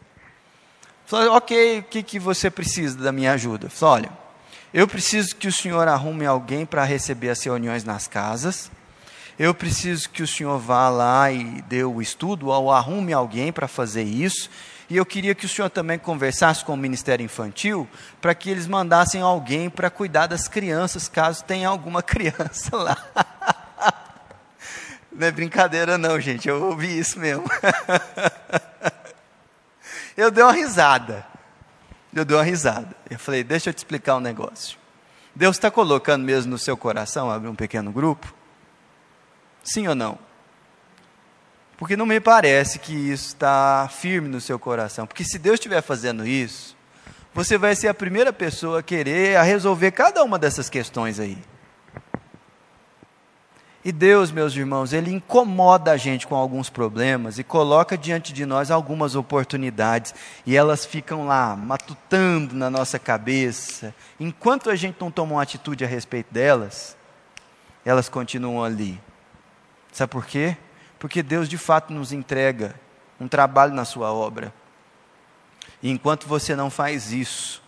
Falei, 1.05 1.29
ok, 1.29 1.79
o 1.79 1.83
que, 1.83 2.03
que 2.03 2.19
você 2.19 2.49
precisa 2.49 2.97
da 2.97 3.11
minha 3.11 3.31
ajuda? 3.31 3.69
Falei, 3.69 4.09
olha, 4.09 4.17
eu 4.73 4.87
preciso 4.87 5.35
que 5.35 5.47
o 5.47 5.51
Senhor 5.51 5.87
arrume 5.87 6.25
alguém 6.25 6.65
para 6.65 6.83
receber 6.83 7.29
as 7.29 7.41
reuniões 7.41 7.83
nas 7.83 8.07
casas. 8.07 8.69
Eu 9.39 9.53
preciso 9.53 10.09
que 10.09 10.21
o 10.21 10.27
Senhor 10.27 10.59
vá 10.59 10.89
lá 10.89 11.31
e 11.31 11.61
dê 11.63 11.83
o 11.83 12.01
estudo, 12.01 12.47
ou 12.47 12.71
arrume 12.71 13.13
alguém 13.13 13.51
para 13.51 13.67
fazer 13.67 14.03
isso. 14.03 14.49
E 14.89 14.95
eu 14.95 15.05
queria 15.05 15.35
que 15.35 15.45
o 15.45 15.49
senhor 15.49 15.69
também 15.69 15.99
conversasse 15.99 16.63
com 16.63 16.73
o 16.73 16.77
Ministério 16.77 17.23
Infantil, 17.23 17.87
para 18.21 18.33
que 18.33 18.49
eles 18.49 18.67
mandassem 18.67 19.21
alguém 19.21 19.69
para 19.69 19.89
cuidar 19.89 20.27
das 20.27 20.47
crianças, 20.47 21.09
caso 21.09 21.43
tenha 21.43 21.67
alguma 21.67 22.01
criança 22.03 22.75
lá. 22.75 22.97
Não 25.11 25.27
é 25.27 25.31
brincadeira, 25.31 25.97
não, 25.97 26.19
gente, 26.19 26.47
eu 26.47 26.63
ouvi 26.63 26.99
isso 26.99 27.19
mesmo. 27.19 27.43
eu 30.15 30.31
dei 30.31 30.43
uma 30.43 30.53
risada. 30.53 31.25
Eu 32.13 32.23
dei 32.23 32.37
uma 32.37 32.43
risada. 32.43 32.95
Eu 33.09 33.19
falei: 33.19 33.43
deixa 33.43 33.69
eu 33.69 33.73
te 33.73 33.79
explicar 33.79 34.15
um 34.15 34.19
negócio. 34.19 34.77
Deus 35.35 35.55
está 35.55 35.69
colocando 35.69 36.23
mesmo 36.23 36.51
no 36.51 36.57
seu 36.57 36.77
coração 36.77 37.29
abrir 37.29 37.49
um 37.49 37.55
pequeno 37.55 37.91
grupo? 37.91 38.33
Sim 39.63 39.87
ou 39.87 39.95
não? 39.95 40.26
Porque 41.77 41.95
não 41.95 42.05
me 42.05 42.19
parece 42.19 42.79
que 42.79 42.93
isso 42.93 43.27
está 43.27 43.87
firme 43.87 44.27
no 44.27 44.41
seu 44.41 44.57
coração. 44.57 45.05
Porque 45.05 45.23
se 45.23 45.37
Deus 45.37 45.55
estiver 45.55 45.81
fazendo 45.81 46.25
isso, 46.25 46.75
você 47.33 47.55
vai 47.57 47.75
ser 47.75 47.87
a 47.87 47.93
primeira 47.93 48.33
pessoa 48.33 48.79
a 48.79 48.83
querer 48.83 49.37
a 49.37 49.43
resolver 49.43 49.91
cada 49.91 50.23
uma 50.23 50.39
dessas 50.39 50.69
questões 50.69 51.19
aí. 51.19 51.37
E 53.85 53.91
Deus, 53.91 54.31
meus 54.31 54.53
irmãos, 54.55 54.91
Ele 54.91 55.13
incomoda 55.13 55.91
a 55.91 55.97
gente 55.97 56.27
com 56.27 56.35
alguns 56.35 56.69
problemas 56.69 57.39
e 57.39 57.43
coloca 57.43 57.97
diante 57.97 58.33
de 58.33 58.45
nós 58.45 58.69
algumas 58.69 59.15
oportunidades, 59.15 60.13
e 60.45 60.57
elas 60.57 60.85
ficam 60.85 61.25
lá, 61.25 61.55
matutando 61.55 62.53
na 62.53 62.69
nossa 62.69 62.99
cabeça. 62.99 63.95
Enquanto 64.19 64.69
a 64.69 64.75
gente 64.75 64.97
não 64.99 65.09
toma 65.09 65.35
uma 65.35 65.41
atitude 65.41 65.85
a 65.85 65.87
respeito 65.87 66.33
delas, 66.33 66.97
elas 67.85 68.09
continuam 68.09 68.61
ali. 68.61 68.99
Sabe 69.93 70.11
por 70.11 70.25
quê? 70.25 70.57
Porque 70.99 71.21
Deus 71.21 71.47
de 71.47 71.57
fato 71.57 71.93
nos 71.93 72.11
entrega 72.11 72.75
um 73.19 73.27
trabalho 73.27 73.73
na 73.73 73.85
sua 73.85 74.11
obra. 74.11 74.53
E 75.81 75.89
enquanto 75.89 76.27
você 76.27 76.55
não 76.55 76.69
faz 76.69 77.11
isso, 77.11 77.61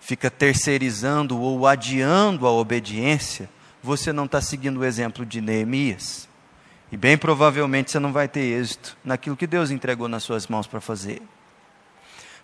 fica 0.00 0.30
terceirizando 0.30 1.40
ou 1.40 1.66
adiando 1.66 2.46
a 2.46 2.52
obediência, 2.52 3.48
você 3.82 4.12
não 4.12 4.26
está 4.26 4.40
seguindo 4.40 4.80
o 4.80 4.84
exemplo 4.84 5.26
de 5.26 5.40
Neemias. 5.40 6.28
E 6.92 6.96
bem 6.96 7.18
provavelmente 7.18 7.90
você 7.90 7.98
não 7.98 8.12
vai 8.12 8.28
ter 8.28 8.40
êxito 8.40 8.96
naquilo 9.04 9.36
que 9.36 9.46
Deus 9.46 9.70
entregou 9.70 10.06
nas 10.08 10.22
suas 10.22 10.46
mãos 10.46 10.66
para 10.66 10.80
fazer. 10.80 11.20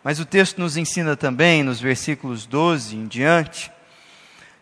Mas 0.02 0.18
o 0.18 0.24
texto 0.24 0.58
nos 0.58 0.76
ensina 0.76 1.14
também, 1.14 1.62
nos 1.62 1.78
versículos 1.78 2.46
12 2.46 2.96
em 2.96 3.06
diante, 3.06 3.70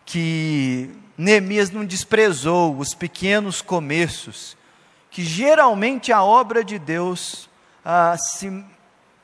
que 0.05 0.91
Neemias 1.17 1.71
não 1.71 1.85
desprezou 1.85 2.77
os 2.77 2.93
pequenos 2.93 3.63
começos 3.63 4.58
que 5.11 5.23
geralmente 5.23 6.13
a 6.13 6.23
obra 6.23 6.63
de 6.63 6.79
Deus 6.79 7.49
ah, 7.85 8.17
se 8.19 8.65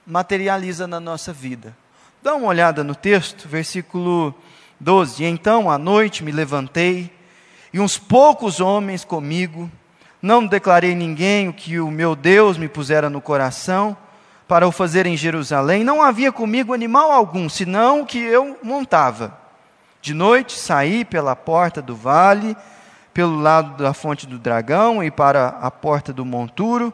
materializa 0.06 0.86
na 0.86 1.00
nossa 1.00 1.32
vida. 1.32 1.76
Dá 2.22 2.34
uma 2.34 2.48
olhada 2.48 2.82
no 2.82 2.94
texto, 2.94 3.48
versículo 3.48 4.34
12. 4.80 5.22
E 5.22 5.26
então, 5.26 5.70
à 5.70 5.78
noite, 5.78 6.24
me 6.24 6.32
levantei, 6.32 7.12
e 7.72 7.80
uns 7.80 7.98
poucos 7.98 8.60
homens 8.60 9.04
comigo, 9.04 9.70
não 10.22 10.46
declarei 10.46 10.94
ninguém 10.94 11.48
o 11.48 11.52
que 11.52 11.78
o 11.78 11.90
meu 11.90 12.16
Deus 12.16 12.56
me 12.56 12.68
pusera 12.68 13.10
no 13.10 13.20
coração, 13.20 13.96
para 14.46 14.68
o 14.68 14.72
fazer 14.72 15.06
em 15.06 15.16
Jerusalém, 15.16 15.82
não 15.82 16.02
havia 16.02 16.30
comigo 16.30 16.74
animal 16.74 17.10
algum, 17.10 17.48
senão 17.48 18.02
o 18.02 18.06
que 18.06 18.18
eu 18.18 18.58
montava. 18.62 19.38
De 20.02 20.12
noite 20.12 20.58
saí 20.58 21.04
pela 21.04 21.34
porta 21.34 21.80
do 21.80 21.96
vale, 21.96 22.54
pelo 23.14 23.40
lado 23.40 23.80
da 23.80 23.94
fonte 23.94 24.26
do 24.26 24.38
dragão 24.38 25.02
e 25.02 25.10
para 25.10 25.46
a 25.46 25.70
porta 25.70 26.12
do 26.12 26.24
monturo, 26.24 26.92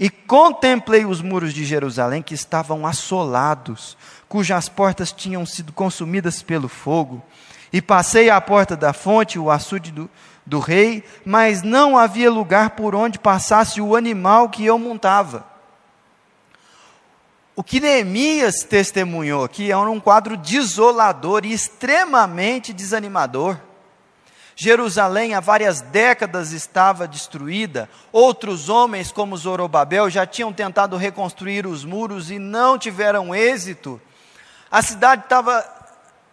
e 0.00 0.08
contemplei 0.08 1.04
os 1.04 1.20
muros 1.20 1.52
de 1.52 1.64
Jerusalém 1.64 2.22
que 2.22 2.32
estavam 2.32 2.86
assolados, 2.86 3.96
cujas 4.28 4.68
portas 4.68 5.12
tinham 5.12 5.44
sido 5.44 5.72
consumidas 5.72 6.42
pelo 6.42 6.68
fogo. 6.68 7.22
E 7.70 7.82
passei 7.82 8.30
à 8.30 8.40
porta 8.40 8.74
da 8.76 8.92
fonte, 8.94 9.38
o 9.38 9.50
açude 9.50 9.92
do, 9.92 10.08
do 10.46 10.58
rei, 10.58 11.04
mas 11.24 11.62
não 11.62 11.98
havia 11.98 12.30
lugar 12.30 12.70
por 12.70 12.94
onde 12.94 13.18
passasse 13.18 13.80
o 13.80 13.94
animal 13.94 14.48
que 14.48 14.64
eu 14.64 14.78
montava. 14.78 15.44
O 17.54 17.62
que 17.62 17.80
Neemias 17.80 18.62
testemunhou 18.62 19.44
aqui 19.44 19.70
é 19.70 19.76
um 19.76 19.98
quadro 19.98 20.36
desolador 20.36 21.44
e 21.44 21.52
extremamente 21.52 22.72
desanimador. 22.72 23.58
Jerusalém 24.60 25.34
há 25.34 25.40
várias 25.40 25.80
décadas 25.80 26.50
estava 26.50 27.06
destruída. 27.06 27.88
Outros 28.10 28.68
homens, 28.68 29.12
como 29.12 29.36
Zorobabel, 29.36 30.10
já 30.10 30.26
tinham 30.26 30.52
tentado 30.52 30.96
reconstruir 30.96 31.64
os 31.64 31.84
muros 31.84 32.28
e 32.28 32.40
não 32.40 32.76
tiveram 32.76 33.32
êxito. 33.32 34.00
A 34.68 34.82
cidade 34.82 35.22
estava 35.22 35.64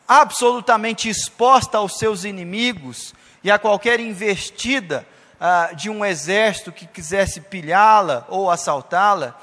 absolutamente 0.08 1.08
exposta 1.08 1.77
aos 1.77 2.00
seus 2.00 2.24
inimigos 2.24 3.13
e 3.44 3.51
a 3.51 3.60
qualquer 3.60 4.00
investida 4.00 5.05
ah, 5.39 5.70
de 5.75 5.91
um 5.91 6.03
exército 6.03 6.72
que 6.72 6.88
quisesse 6.88 7.41
pilhá-la 7.41 8.25
ou 8.27 8.50
assaltá-la. 8.50 9.39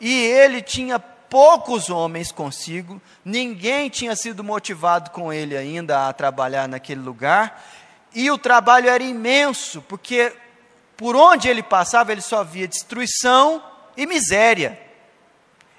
E 0.00 0.12
ele 0.12 0.62
tinha 0.62 1.00
poucos 1.00 1.90
homens 1.90 2.30
consigo, 2.30 3.02
ninguém 3.24 3.88
tinha 3.88 4.14
sido 4.14 4.44
motivado 4.44 5.10
com 5.10 5.32
ele 5.32 5.56
ainda 5.56 6.06
a 6.06 6.12
trabalhar 6.12 6.68
naquele 6.68 7.00
lugar, 7.00 7.58
e 8.14 8.30
o 8.30 8.38
trabalho 8.38 8.88
era 8.88 9.02
imenso, 9.02 9.82
porque 9.82 10.32
por 10.96 11.16
onde 11.16 11.48
ele 11.48 11.62
passava 11.62 12.12
ele 12.12 12.20
só 12.20 12.44
via 12.44 12.68
destruição 12.68 13.62
e 13.96 14.06
miséria. 14.06 14.78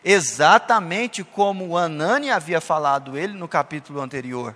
Exatamente 0.03 1.23
como 1.23 1.77
Anani 1.77 2.29
havia 2.29 2.59
falado 2.59 3.17
ele 3.17 3.33
no 3.33 3.47
capítulo 3.47 4.01
anterior. 4.01 4.55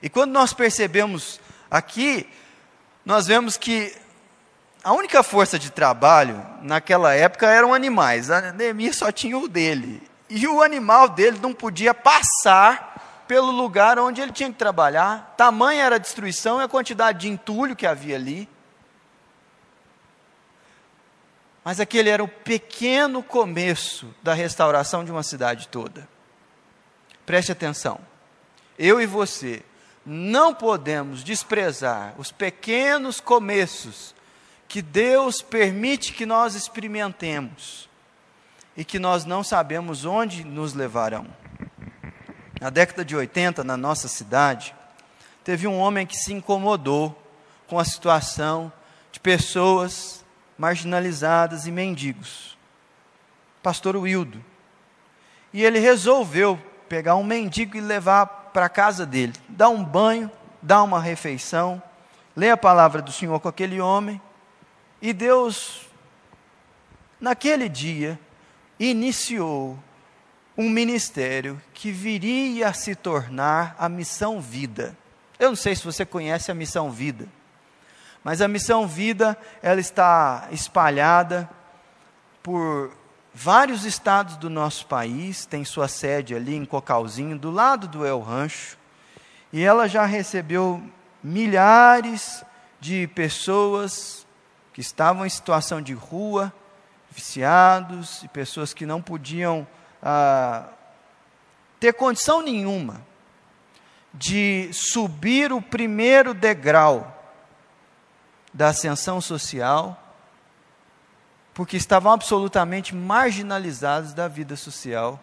E 0.00 0.08
quando 0.08 0.32
nós 0.32 0.52
percebemos 0.52 1.40
aqui, 1.70 2.28
nós 3.04 3.26
vemos 3.26 3.56
que 3.56 3.96
a 4.82 4.92
única 4.92 5.22
força 5.22 5.58
de 5.58 5.70
trabalho 5.70 6.44
naquela 6.62 7.14
época 7.14 7.46
eram 7.48 7.74
animais. 7.74 8.30
A 8.30 8.52
Neemias 8.52 8.96
só 8.96 9.10
tinha 9.10 9.36
o 9.38 9.48
dele. 9.48 10.02
E 10.28 10.46
o 10.46 10.62
animal 10.62 11.08
dele 11.08 11.38
não 11.40 11.52
podia 11.52 11.94
passar 11.94 12.93
pelo 13.26 13.50
lugar 13.50 13.98
onde 13.98 14.20
ele 14.20 14.32
tinha 14.32 14.50
que 14.50 14.58
trabalhar. 14.58 15.34
Tamanha 15.36 15.84
era 15.84 15.96
a 15.96 15.98
destruição 15.98 16.60
e 16.60 16.64
a 16.64 16.68
quantidade 16.68 17.20
de 17.20 17.28
entulho 17.28 17.76
que 17.76 17.86
havia 17.86 18.16
ali. 18.16 18.48
Mas 21.64 21.80
aquele 21.80 22.10
era 22.10 22.22
o 22.22 22.28
pequeno 22.28 23.22
começo 23.22 24.14
da 24.22 24.34
restauração 24.34 25.04
de 25.04 25.10
uma 25.10 25.22
cidade 25.22 25.68
toda. 25.68 26.06
Preste 27.24 27.50
atenção. 27.50 27.98
Eu 28.78 29.00
e 29.00 29.06
você 29.06 29.62
não 30.04 30.54
podemos 30.54 31.24
desprezar 31.24 32.14
os 32.18 32.30
pequenos 32.30 33.20
começos 33.20 34.14
que 34.68 34.82
Deus 34.82 35.40
permite 35.40 36.12
que 36.12 36.26
nós 36.26 36.54
experimentemos 36.54 37.88
e 38.76 38.84
que 38.84 38.98
nós 38.98 39.24
não 39.24 39.42
sabemos 39.42 40.04
onde 40.04 40.44
nos 40.44 40.74
levarão. 40.74 41.26
Na 42.60 42.70
década 42.70 43.04
de 43.04 43.16
80, 43.16 43.64
na 43.64 43.76
nossa 43.76 44.08
cidade, 44.08 44.74
teve 45.42 45.66
um 45.66 45.78
homem 45.78 46.06
que 46.06 46.16
se 46.16 46.32
incomodou 46.32 47.20
com 47.66 47.78
a 47.78 47.84
situação 47.84 48.72
de 49.10 49.20
pessoas 49.20 50.24
marginalizadas 50.56 51.66
e 51.66 51.72
mendigos. 51.72 52.56
Pastor 53.62 53.96
Wildo. 53.96 54.44
E 55.52 55.64
ele 55.64 55.78
resolveu 55.78 56.60
pegar 56.88 57.16
um 57.16 57.24
mendigo 57.24 57.76
e 57.76 57.80
levar 57.80 58.26
para 58.26 58.66
a 58.66 58.68
casa 58.70 59.04
dele, 59.04 59.32
dar 59.48 59.68
um 59.68 59.82
banho, 59.82 60.30
dar 60.62 60.82
uma 60.82 61.00
refeição, 61.00 61.82
ler 62.36 62.50
a 62.50 62.56
palavra 62.56 63.02
do 63.02 63.10
Senhor 63.10 63.38
com 63.40 63.48
aquele 63.48 63.80
homem. 63.80 64.20
E 65.02 65.12
Deus, 65.12 65.86
naquele 67.20 67.68
dia, 67.68 68.18
iniciou 68.78 69.78
um 70.56 70.70
ministério 70.70 71.60
que 71.72 71.90
viria 71.90 72.68
a 72.68 72.72
se 72.72 72.94
tornar 72.94 73.74
a 73.78 73.88
missão 73.88 74.40
vida. 74.40 74.96
Eu 75.38 75.48
não 75.48 75.56
sei 75.56 75.74
se 75.74 75.84
você 75.84 76.06
conhece 76.06 76.50
a 76.50 76.54
missão 76.54 76.90
vida, 76.90 77.26
mas 78.22 78.40
a 78.40 78.48
missão 78.48 78.86
vida 78.86 79.36
ela 79.62 79.80
está 79.80 80.48
espalhada 80.52 81.48
por 82.42 82.92
vários 83.34 83.84
estados 83.84 84.36
do 84.36 84.48
nosso 84.48 84.86
país, 84.86 85.44
tem 85.44 85.64
sua 85.64 85.88
sede 85.88 86.34
ali 86.34 86.54
em 86.54 86.64
Cocalzinho, 86.64 87.36
do 87.36 87.50
lado 87.50 87.88
do 87.88 88.06
El 88.06 88.20
Rancho, 88.20 88.78
e 89.52 89.62
ela 89.62 89.88
já 89.88 90.04
recebeu 90.06 90.82
milhares 91.22 92.44
de 92.80 93.08
pessoas 93.08 94.24
que 94.72 94.80
estavam 94.80 95.26
em 95.26 95.28
situação 95.28 95.82
de 95.82 95.94
rua, 95.94 96.52
viciados 97.10 98.22
e 98.22 98.28
pessoas 98.28 98.72
que 98.72 98.86
não 98.86 99.00
podiam 99.00 99.66
ter 101.80 101.92
condição 101.92 102.42
nenhuma 102.42 103.00
de 104.12 104.70
subir 104.72 105.52
o 105.52 105.60
primeiro 105.60 106.32
degrau 106.32 107.10
da 108.52 108.68
ascensão 108.68 109.20
social, 109.20 110.00
porque 111.52 111.76
estavam 111.76 112.12
absolutamente 112.12 112.94
marginalizados 112.94 114.12
da 114.12 114.28
vida 114.28 114.56
social. 114.56 115.20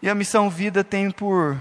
E 0.00 0.08
a 0.08 0.14
missão 0.14 0.48
Vida 0.48 0.82
tem 0.82 1.10
por 1.10 1.60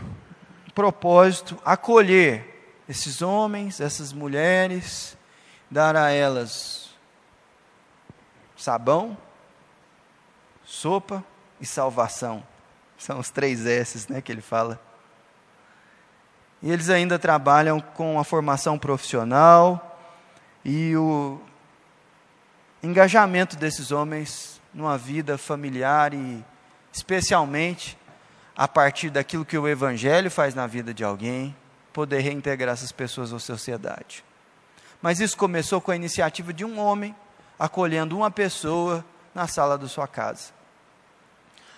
propósito 0.74 1.60
acolher 1.66 2.82
esses 2.88 3.22
homens, 3.22 3.80
essas 3.80 4.12
mulheres, 4.14 5.18
dar 5.70 5.96
a 5.96 6.12
elas 6.12 6.90
sabão, 8.56 9.18
sopa, 10.66 11.24
e 11.60 11.66
salvação. 11.66 12.44
São 12.98 13.20
os 13.20 13.30
três 13.30 13.66
S's 13.66 14.08
né, 14.08 14.22
que 14.22 14.32
ele 14.32 14.42
fala. 14.42 14.80
E 16.62 16.72
eles 16.72 16.90
ainda 16.90 17.20
trabalham 17.20 17.80
com 17.80 18.20
a 18.20 18.24
formação 18.24 18.80
profissional 18.80 20.00
e 20.64 20.96
o 20.96 21.42
engajamento 22.82 23.58
desses 23.58 23.92
homens 23.92 24.62
numa 24.74 24.98
vida 24.98 25.38
familiar 25.38 26.14
e 26.14 26.44
especialmente 26.92 27.98
a 28.56 28.68
partir 28.68 29.10
daquilo 29.10 29.44
que 29.44 29.58
o 29.58 29.68
evangelho 29.68 30.30
faz 30.30 30.54
na 30.54 30.68
vida 30.68 30.94
de 30.94 31.04
alguém, 31.04 31.56
poder 31.92 32.20
reintegrar 32.20 32.74
essas 32.74 32.92
pessoas 32.92 33.34
à 33.34 33.40
sociedade. 33.40 34.24
Mas 35.02 35.20
isso 35.20 35.36
começou 35.36 35.82
com 35.82 35.92
a 35.92 35.96
iniciativa 35.96 36.54
de 36.54 36.64
um 36.64 36.80
homem 36.80 37.16
acolhendo 37.60 38.16
uma 38.16 38.32
pessoa 38.32 39.04
na 39.34 39.48
sala 39.48 39.78
da 39.78 39.88
sua 39.88 40.08
casa. 40.08 40.52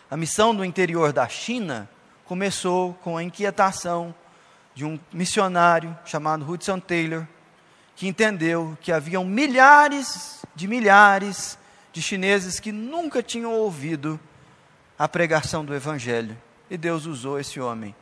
A 0.10 0.16
missão 0.16 0.54
no 0.54 0.64
interior 0.64 1.12
da 1.12 1.28
China 1.28 1.90
começou 2.26 2.94
com 2.96 3.18
a 3.18 3.24
inquietação 3.24 4.14
de 4.74 4.86
um 4.86 5.00
missionário 5.12 5.98
chamado 6.06 6.50
Hudson 6.50 6.80
Taylor, 6.80 7.26
que 7.96 8.08
entendeu 8.08 8.78
que 8.82 8.92
haviam 8.92 9.24
milhares 9.24 10.44
de 10.54 10.68
milhares 10.68 11.58
de 11.92 12.02
chineses 12.02 12.60
que 12.60 12.72
nunca 12.72 13.24
tinham 13.24 13.54
ouvido 13.54 14.20
a 15.00 15.08
pregação 15.08 15.64
do 15.64 15.74
Evangelho. 15.74 16.38
E 16.70 16.78
Deus 16.78 17.06
usou 17.06 17.40
esse 17.40 17.60
homem 17.60 17.96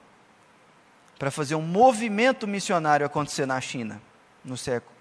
para 1.20 1.30
fazer 1.32 1.56
um 1.56 1.62
movimento 1.62 2.48
missionário 2.48 3.06
acontecer 3.06 3.46
na 3.46 3.62
China, 3.62 4.02
no 4.44 4.58
século 4.58 4.94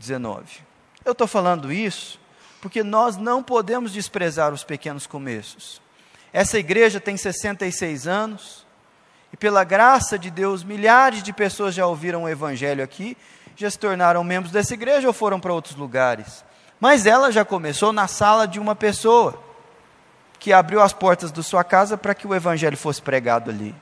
XIX. 0.00 0.62
Eu 1.04 1.12
estou 1.12 1.26
falando 1.26 1.72
isso 1.72 2.18
porque 2.60 2.84
nós 2.84 3.16
não 3.16 3.42
podemos 3.42 3.92
desprezar 3.92 4.52
os 4.52 4.62
pequenos 4.62 5.06
começos. 5.06 5.82
Essa 6.32 6.58
igreja 6.58 6.98
tem 6.98 7.16
66 7.16 8.06
anos, 8.06 8.66
e 9.32 9.36
pela 9.36 9.64
graça 9.64 10.18
de 10.18 10.30
Deus, 10.30 10.64
milhares 10.64 11.22
de 11.22 11.32
pessoas 11.32 11.74
já 11.74 11.86
ouviram 11.86 12.24
o 12.24 12.28
Evangelho 12.28 12.82
aqui, 12.82 13.16
já 13.56 13.70
se 13.70 13.78
tornaram 13.78 14.24
membros 14.24 14.52
dessa 14.52 14.74
igreja 14.74 15.06
ou 15.06 15.12
foram 15.12 15.38
para 15.38 15.52
outros 15.52 15.74
lugares. 15.74 16.44
Mas 16.80 17.06
ela 17.06 17.30
já 17.30 17.44
começou 17.44 17.92
na 17.92 18.06
sala 18.08 18.46
de 18.46 18.58
uma 18.58 18.74
pessoa, 18.74 19.40
que 20.38 20.52
abriu 20.52 20.80
as 20.80 20.92
portas 20.92 21.30
da 21.30 21.42
sua 21.42 21.62
casa 21.62 21.96
para 21.96 22.14
que 22.14 22.26
o 22.26 22.34
Evangelho 22.34 22.76
fosse 22.76 23.00
pregado 23.00 23.50
ali. 23.50 23.74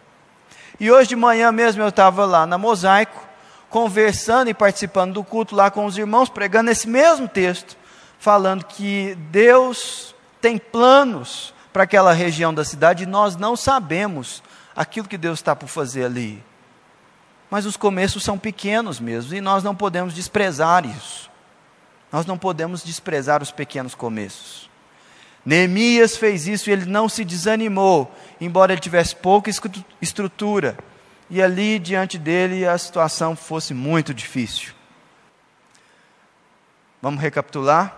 E 0.79 0.91
hoje 0.91 1.09
de 1.09 1.17
manhã 1.17 1.51
mesmo 1.51 1.83
eu 1.83 1.89
estava 1.89 2.27
lá 2.27 2.47
na 2.47 2.59
Mosaico, 2.59 3.29
conversando 3.69 4.51
e 4.51 4.55
participando 4.55 5.15
do 5.15 5.25
culto 5.25 5.55
lá 5.55 5.71
com 5.71 5.87
os 5.87 5.97
irmãos, 5.97 6.29
pregando 6.29 6.71
esse 6.71 6.89
mesmo 6.89 7.29
texto, 7.29 7.77
falando 8.19 8.65
que 8.65 9.17
Deus 9.31 10.15
tem 10.41 10.59
planos 10.59 11.55
para 11.73 11.85
aquela 11.85 12.13
região 12.13 12.53
da 12.53 12.65
cidade 12.65 13.05
e 13.05 13.07
nós 13.07 13.37
não 13.37 13.57
sabemos 13.57 14.43
aquilo 14.75 15.09
que 15.09 15.19
Deus 15.19 15.39
está 15.39 15.55
por 15.55 15.69
fazer 15.69 16.05
ali. 16.05 16.43
Mas 17.51 17.67
os 17.67 17.77
começos 17.77 18.23
são 18.23 18.39
pequenos 18.39 19.01
mesmo 19.01 19.35
e 19.35 19.41
nós 19.41 19.65
não 19.65 19.75
podemos 19.75 20.15
desprezar 20.15 20.87
isso. 20.87 21.31
Nós 22.13 22.27
não 22.27 22.39
podemos 22.39 22.83
desprezar 22.83 23.43
os 23.43 23.51
pequenos 23.51 23.95
começos. 23.95 24.71
Neemias 25.45 26.17
fez 26.17 26.47
isso 26.47 26.69
e 26.69 26.73
ele 26.73 26.87
não 26.87 27.09
se 27.09 27.25
desanimou, 27.25 28.15
embora 28.41 28.73
ele 28.73 28.81
tivesse 28.81 29.17
pouca 29.17 29.51
estrutura. 30.01 30.77
E 31.29 31.41
ali 31.41 31.79
diante 31.79 32.19
dele 32.19 32.67
a 32.67 32.77
situação 32.77 33.35
fosse 33.37 33.73
muito 33.73 34.13
difícil. 34.13 34.75
Vamos 37.01 37.21
recapitular? 37.21 37.97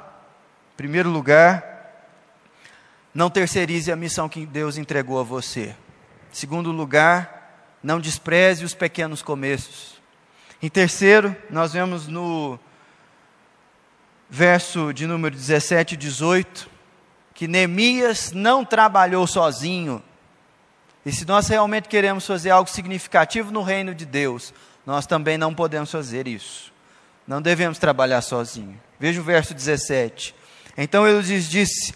Em 0.75 0.77
primeiro 0.77 1.11
lugar, 1.11 1.72
não 3.15 3.29
terceirize 3.29 3.93
a 3.93 3.97
missão 3.97 4.29
que 4.29 4.47
Deus 4.47 4.77
entregou 4.77 5.21
a 5.21 5.23
você. 5.23 5.75
Segundo 6.33 6.73
lugar, 6.73 7.77
não 7.83 8.01
despreze 8.01 8.65
os 8.65 8.75
pequenos 8.75 9.23
começos. 9.23 10.01
Em 10.63 10.69
terceiro, 10.69 11.37
nós 11.51 11.73
vemos 11.73 12.07
no 12.07 12.59
verso 14.31 14.93
de 14.93 15.07
número 15.07 15.35
17 15.35 15.95
e 15.95 15.97
18 15.97 16.71
que 17.35 17.49
Neemias 17.49 18.33
não 18.33 18.65
trabalhou 18.65 19.27
sozinho. 19.27 20.03
E 21.05 21.13
se 21.13 21.27
nós 21.27 21.49
realmente 21.49 21.89
queremos 21.89 22.27
fazer 22.27 22.51
algo 22.51 22.71
significativo 22.71 23.51
no 23.51 23.63
reino 23.63 23.95
de 23.95 24.07
Deus, 24.07 24.55
nós 24.87 25.07
também 25.07 25.37
não 25.37 25.55
podemos 25.55 25.91
fazer 25.91 26.29
isso. 26.29 26.73
Não 27.27 27.43
devemos 27.43 27.79
trabalhar 27.79 28.23
sozinho. 28.23 28.81
Veja 28.99 29.21
o 29.21 29.25
verso 29.25 29.53
17. 29.53 30.35
Então 30.77 31.07
ele 31.07 31.21
lhes 31.21 31.49
disse: 31.49 31.95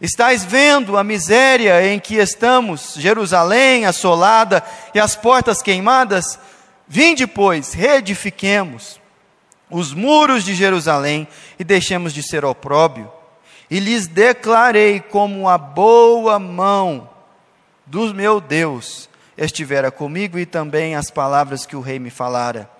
Estais 0.00 0.44
vendo 0.44 0.96
a 0.96 1.04
miséria 1.04 1.86
em 1.86 1.98
que 1.98 2.16
estamos, 2.16 2.94
Jerusalém 2.96 3.86
assolada 3.86 4.62
e 4.94 4.98
as 4.98 5.14
portas 5.14 5.62
queimadas? 5.62 6.38
Vinde, 6.86 7.26
pois, 7.26 7.72
reedifiquemos 7.72 9.00
os 9.70 9.92
muros 9.92 10.44
de 10.44 10.54
Jerusalém 10.54 11.26
e 11.58 11.64
deixemos 11.64 12.12
de 12.12 12.22
ser 12.22 12.44
opróbio. 12.44 13.10
E 13.70 13.80
lhes 13.80 14.06
declarei 14.06 15.00
como 15.00 15.48
a 15.48 15.56
boa 15.56 16.38
mão 16.38 17.08
do 17.86 18.12
meu 18.14 18.40
Deus 18.40 19.08
estivera 19.36 19.90
comigo 19.90 20.38
e 20.38 20.46
também 20.46 20.94
as 20.94 21.10
palavras 21.10 21.66
que 21.66 21.74
o 21.76 21.80
rei 21.80 21.98
me 21.98 22.10
falara. 22.10 22.70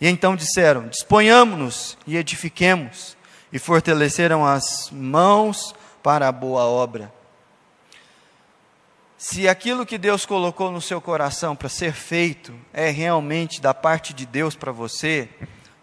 E 0.00 0.08
então 0.08 0.36
disseram: 0.36 0.88
Disponhamos-nos 0.88 1.96
e 2.06 2.16
edifiquemos 2.16 3.16
e 3.52 3.58
fortaleceram 3.58 4.44
as 4.44 4.90
mãos 4.92 5.74
para 6.04 6.28
a 6.28 6.32
boa 6.32 6.64
obra. 6.64 7.10
Se 9.16 9.48
aquilo 9.48 9.86
que 9.86 9.96
Deus 9.96 10.26
colocou 10.26 10.70
no 10.70 10.82
seu 10.82 11.00
coração 11.00 11.56
para 11.56 11.70
ser 11.70 11.94
feito 11.94 12.54
é 12.74 12.90
realmente 12.90 13.58
da 13.58 13.72
parte 13.72 14.12
de 14.12 14.26
Deus 14.26 14.54
para 14.54 14.70
você, 14.70 15.30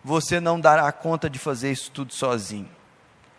você 0.04 0.40
não 0.40 0.60
dará 0.60 0.92
conta 0.92 1.28
de 1.28 1.40
fazer 1.40 1.72
isso 1.72 1.90
tudo 1.90 2.14
sozinho. 2.14 2.70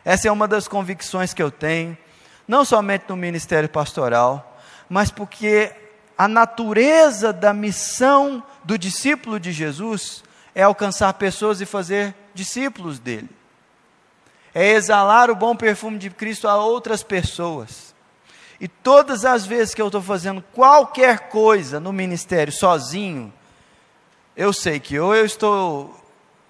Essa 0.04 0.26
é 0.26 0.32
uma 0.32 0.48
das 0.48 0.66
convicções 0.66 1.32
que 1.32 1.40
eu 1.40 1.52
tenho, 1.52 1.96
não 2.48 2.64
somente 2.64 3.04
no 3.08 3.16
ministério 3.16 3.68
pastoral, 3.68 4.60
mas 4.88 5.08
porque 5.08 5.72
a 6.18 6.26
natureza 6.26 7.32
da 7.32 7.54
missão 7.54 8.42
do 8.64 8.76
discípulo 8.76 9.38
de 9.38 9.52
Jesus 9.52 10.24
é 10.52 10.64
alcançar 10.64 11.12
pessoas 11.14 11.60
e 11.60 11.64
fazer 11.64 12.12
discípulos 12.34 12.98
dele 12.98 13.30
é 14.54 14.72
exalar 14.72 15.30
o 15.30 15.36
bom 15.36 15.56
perfume 15.56 15.98
de 15.98 16.10
Cristo 16.10 16.46
a 16.48 16.56
outras 16.56 17.02
pessoas. 17.02 17.94
E 18.60 18.68
todas 18.68 19.24
as 19.24 19.44
vezes 19.44 19.74
que 19.74 19.82
eu 19.82 19.86
estou 19.86 20.02
fazendo 20.02 20.42
qualquer 20.52 21.28
coisa 21.28 21.80
no 21.80 21.92
ministério 21.92 22.52
sozinho, 22.52 23.32
eu 24.36 24.52
sei 24.52 24.78
que 24.78 24.98
ou 24.98 25.14
eu 25.14 25.24
estou 25.24 26.00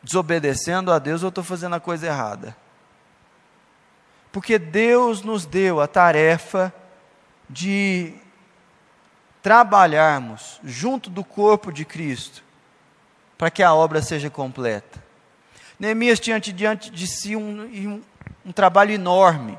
desobedecendo 0.03 0.93
a 0.93 0.99
Deus 0.99 1.23
ou 1.23 1.29
estou 1.29 1.45
fazendo 1.45 1.75
a 1.75 1.81
coisa 1.81 2.07
errada. 2.07 2.57
Porque 4.31 4.59
Deus 4.59 5.23
nos 5.23 5.47
deu 5.47 5.81
a 5.81 5.87
tarefa 5.87 6.73
de 7.49 8.15
trabalharmos 9.43 10.61
junto 10.65 11.11
do 11.11 11.25
corpo 11.25 11.73
de 11.73 11.85
Cristo 11.85 12.43
para 13.37 13.51
que 13.51 13.63
a 13.63 13.75
obra 13.75 14.01
seja 14.01 14.31
completa. 14.31 15.03
Neemias 15.83 16.21
tinha 16.21 16.39
diante 16.39 16.93
de 16.93 17.09
si 17.09 17.35
um, 17.35 17.61
um, 17.61 18.03
um 18.47 18.53
trabalho 18.53 18.93
enorme. 18.93 19.59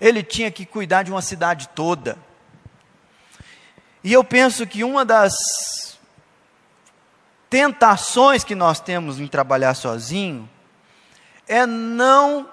Ele 0.00 0.20
tinha 0.20 0.50
que 0.50 0.66
cuidar 0.66 1.04
de 1.04 1.12
uma 1.12 1.22
cidade 1.22 1.68
toda. 1.76 2.18
E 4.02 4.12
eu 4.12 4.24
penso 4.24 4.66
que 4.66 4.82
uma 4.82 5.04
das 5.04 5.96
tentações 7.48 8.42
que 8.42 8.56
nós 8.56 8.80
temos 8.80 9.20
em 9.20 9.28
trabalhar 9.28 9.74
sozinho 9.74 10.50
é 11.46 11.64
não 11.64 12.50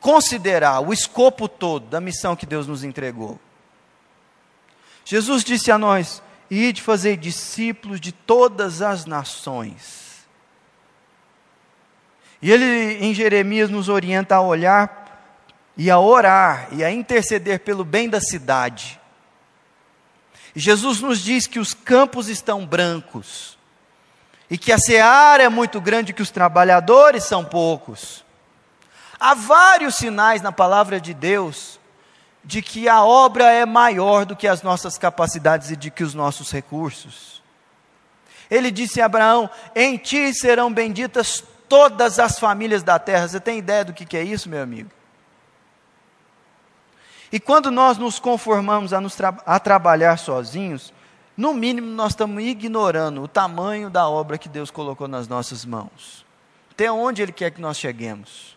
considerar 0.00 0.80
o 0.80 0.94
escopo 0.94 1.46
todo 1.46 1.88
da 1.88 2.00
missão 2.00 2.34
que 2.34 2.46
Deus 2.46 2.66
nos 2.66 2.84
entregou. 2.84 3.38
Jesus 5.04 5.44
disse 5.44 5.70
a 5.70 5.76
nós: 5.76 6.22
e 6.50 6.72
de 6.72 6.82
fazer 6.82 7.16
discípulos 7.16 8.00
de 8.00 8.12
todas 8.12 8.82
as 8.82 9.06
nações. 9.06 10.24
E 12.40 12.50
ele, 12.50 12.98
em 13.04 13.14
Jeremias, 13.14 13.70
nos 13.70 13.88
orienta 13.88 14.36
a 14.36 14.40
olhar 14.40 15.04
e 15.76 15.90
a 15.90 15.98
orar 15.98 16.68
e 16.72 16.84
a 16.84 16.90
interceder 16.90 17.60
pelo 17.60 17.84
bem 17.84 18.08
da 18.08 18.20
cidade. 18.20 19.00
E 20.54 20.60
Jesus 20.60 21.00
nos 21.00 21.20
diz 21.20 21.46
que 21.46 21.58
os 21.58 21.74
campos 21.74 22.28
estão 22.28 22.64
brancos 22.64 23.58
e 24.48 24.58
que 24.58 24.70
a 24.70 24.78
seara 24.78 25.42
é 25.42 25.48
muito 25.48 25.80
grande, 25.80 26.12
que 26.12 26.22
os 26.22 26.30
trabalhadores 26.30 27.24
são 27.24 27.44
poucos. 27.44 28.24
Há 29.18 29.34
vários 29.34 29.96
sinais 29.96 30.42
na 30.42 30.52
palavra 30.52 31.00
de 31.00 31.14
Deus 31.14 31.80
de 32.44 32.60
que 32.60 32.88
a 32.88 33.02
obra 33.02 33.50
é 33.50 33.64
maior 33.64 34.26
do 34.26 34.36
que 34.36 34.46
as 34.46 34.62
nossas 34.62 34.98
capacidades 34.98 35.70
e 35.70 35.76
de 35.76 35.90
que 35.90 36.04
os 36.04 36.14
nossos 36.14 36.50
recursos. 36.50 37.42
Ele 38.50 38.70
disse 38.70 39.00
a 39.00 39.06
Abraão: 39.06 39.48
Em 39.74 39.96
ti 39.96 40.32
serão 40.34 40.72
benditas 40.72 41.42
todas 41.68 42.18
as 42.18 42.38
famílias 42.38 42.82
da 42.82 42.98
terra. 42.98 43.26
Você 43.26 43.40
tem 43.40 43.58
ideia 43.58 43.84
do 43.84 43.94
que, 43.94 44.16
é 44.16 44.22
isso, 44.22 44.48
meu 44.48 44.62
amigo? 44.62 44.90
E 47.32 47.40
quando 47.40 47.70
nós 47.70 47.98
nos 47.98 48.18
conformamos 48.18 48.92
a, 48.92 49.00
nos 49.00 49.16
tra 49.16 49.34
a 49.44 49.58
trabalhar 49.58 50.18
sozinhos, 50.18 50.92
no 51.36 51.52
mínimo 51.52 51.88
nós 51.88 52.12
estamos 52.12 52.42
ignorando 52.44 53.22
o 53.22 53.28
tamanho 53.28 53.90
da 53.90 54.08
obra 54.08 54.38
que 54.38 54.48
Deus 54.48 54.70
colocou 54.70 55.08
nas 55.08 55.26
nossas 55.26 55.64
mãos. 55.64 56.24
Até 56.70 56.92
onde 56.92 57.22
Ele 57.22 57.32
quer 57.32 57.50
que 57.50 57.60
nós 57.60 57.78
cheguemos. 57.78 58.53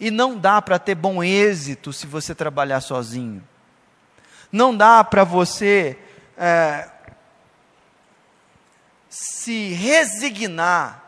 E 0.00 0.10
não 0.10 0.38
dá 0.38 0.62
para 0.62 0.78
ter 0.78 0.94
bom 0.94 1.22
êxito 1.22 1.92
se 1.92 2.06
você 2.06 2.34
trabalhar 2.34 2.80
sozinho. 2.80 3.46
Não 4.50 4.74
dá 4.74 5.04
para 5.04 5.24
você 5.24 5.98
é, 6.38 6.88
se 9.10 9.74
resignar 9.74 11.04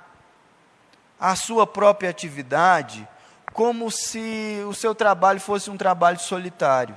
à 1.19 1.35
sua 1.35 1.67
própria 1.67 2.11
atividade 2.11 3.09
como 3.55 3.91
se 3.91 4.63
o 4.69 4.75
seu 4.75 4.95
trabalho 4.95 5.41
fosse 5.41 5.71
um 5.71 5.77
trabalho 5.79 6.19
solitário. 6.19 6.95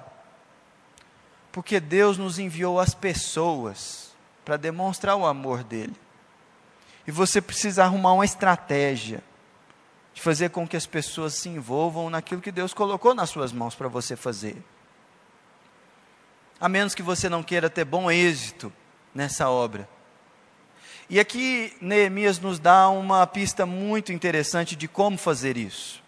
Porque 1.50 1.80
Deus 1.80 2.18
nos 2.18 2.38
enviou 2.38 2.78
as 2.78 2.94
pessoas 2.94 4.14
para 4.44 4.58
demonstrar 4.58 5.16
o 5.16 5.26
amor 5.26 5.64
dele. 5.64 5.96
E 7.08 7.12
você 7.12 7.42
precisa 7.42 7.86
arrumar 7.86 8.14
uma 8.14 8.26
estratégia 8.26 9.24
de 10.16 10.22
fazer 10.22 10.50
com 10.50 10.66
que 10.66 10.78
as 10.78 10.86
pessoas 10.86 11.34
se 11.34 11.50
envolvam 11.50 12.10
naquilo 12.10 12.42
que 12.42 12.52
Deus 12.52 12.74
colocou 12.74 13.14
nas 13.14 13.30
suas 13.30 13.52
mãos 13.52 13.76
para 13.76 13.90
você 13.90 14.16
fazer. 14.16 14.56
A 16.58 16.70
menos 16.70 16.96
que 16.96 17.04
você 17.04 17.28
não 17.28 17.44
queira 17.44 17.70
ter 17.70 17.84
bom 17.84 18.10
êxito 18.10 18.72
nessa 19.14 19.50
obra. 19.50 19.88
E 21.10 21.20
aqui 21.20 21.76
Neemias 21.82 22.40
nos 22.40 22.60
dá 22.60 22.88
uma 22.88 23.28
pista 23.28 23.66
muito 23.66 24.14
interessante 24.14 24.74
de 24.74 24.88
como 24.88 25.18
fazer 25.18 25.58
isso. 25.58 26.02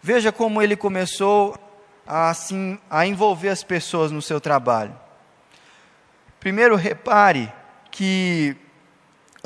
Veja 0.00 0.30
como 0.30 0.62
ele 0.62 0.76
começou 0.76 1.58
a, 2.06 2.30
assim, 2.30 2.78
a 2.88 3.08
envolver 3.08 3.48
as 3.48 3.64
pessoas 3.64 4.12
no 4.12 4.22
seu 4.22 4.40
trabalho. 4.40 4.96
Primeiro, 6.38 6.76
repare 6.76 7.52
que 7.90 8.56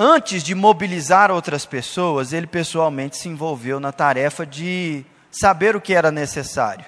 antes 0.02 0.42
de 0.42 0.54
mobilizar 0.54 1.30
outras 1.30 1.66
pessoas, 1.66 2.32
ele 2.32 2.46
pessoalmente 2.46 3.18
se 3.18 3.28
envolveu 3.28 3.78
na 3.78 3.92
tarefa 3.92 4.46
de 4.46 5.04
saber 5.30 5.76
o 5.76 5.80
que 5.80 5.92
era 5.92 6.10
necessário. 6.10 6.86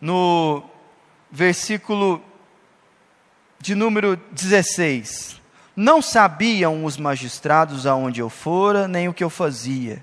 No 0.00 0.62
versículo 1.30 2.22
de 3.60 3.74
número 3.74 4.16
16: 4.32 5.38
Não 5.76 6.00
sabiam 6.00 6.86
os 6.86 6.96
magistrados 6.96 7.86
aonde 7.86 8.22
eu 8.22 8.30
fora, 8.30 8.88
nem 8.88 9.06
o 9.06 9.12
que 9.12 9.22
eu 9.22 9.28
fazia, 9.28 10.02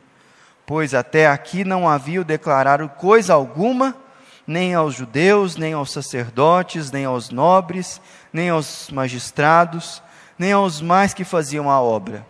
pois 0.68 0.94
até 0.94 1.28
aqui 1.28 1.64
não 1.64 1.90
haviam 1.90 2.24
declarado 2.24 2.88
coisa 2.90 3.34
alguma, 3.34 3.98
nem 4.46 4.76
aos 4.76 4.94
judeus, 4.94 5.56
nem 5.56 5.74
aos 5.74 5.92
sacerdotes, 5.92 6.92
nem 6.92 7.06
aos 7.06 7.32
nobres, 7.32 8.00
nem 8.32 8.52
aos 8.52 8.92
magistrados, 8.92 10.04
nem 10.38 10.52
aos 10.52 10.82
mais 10.82 11.14
que 11.14 11.24
faziam 11.24 11.70
a 11.70 11.80
obra. 11.82 12.26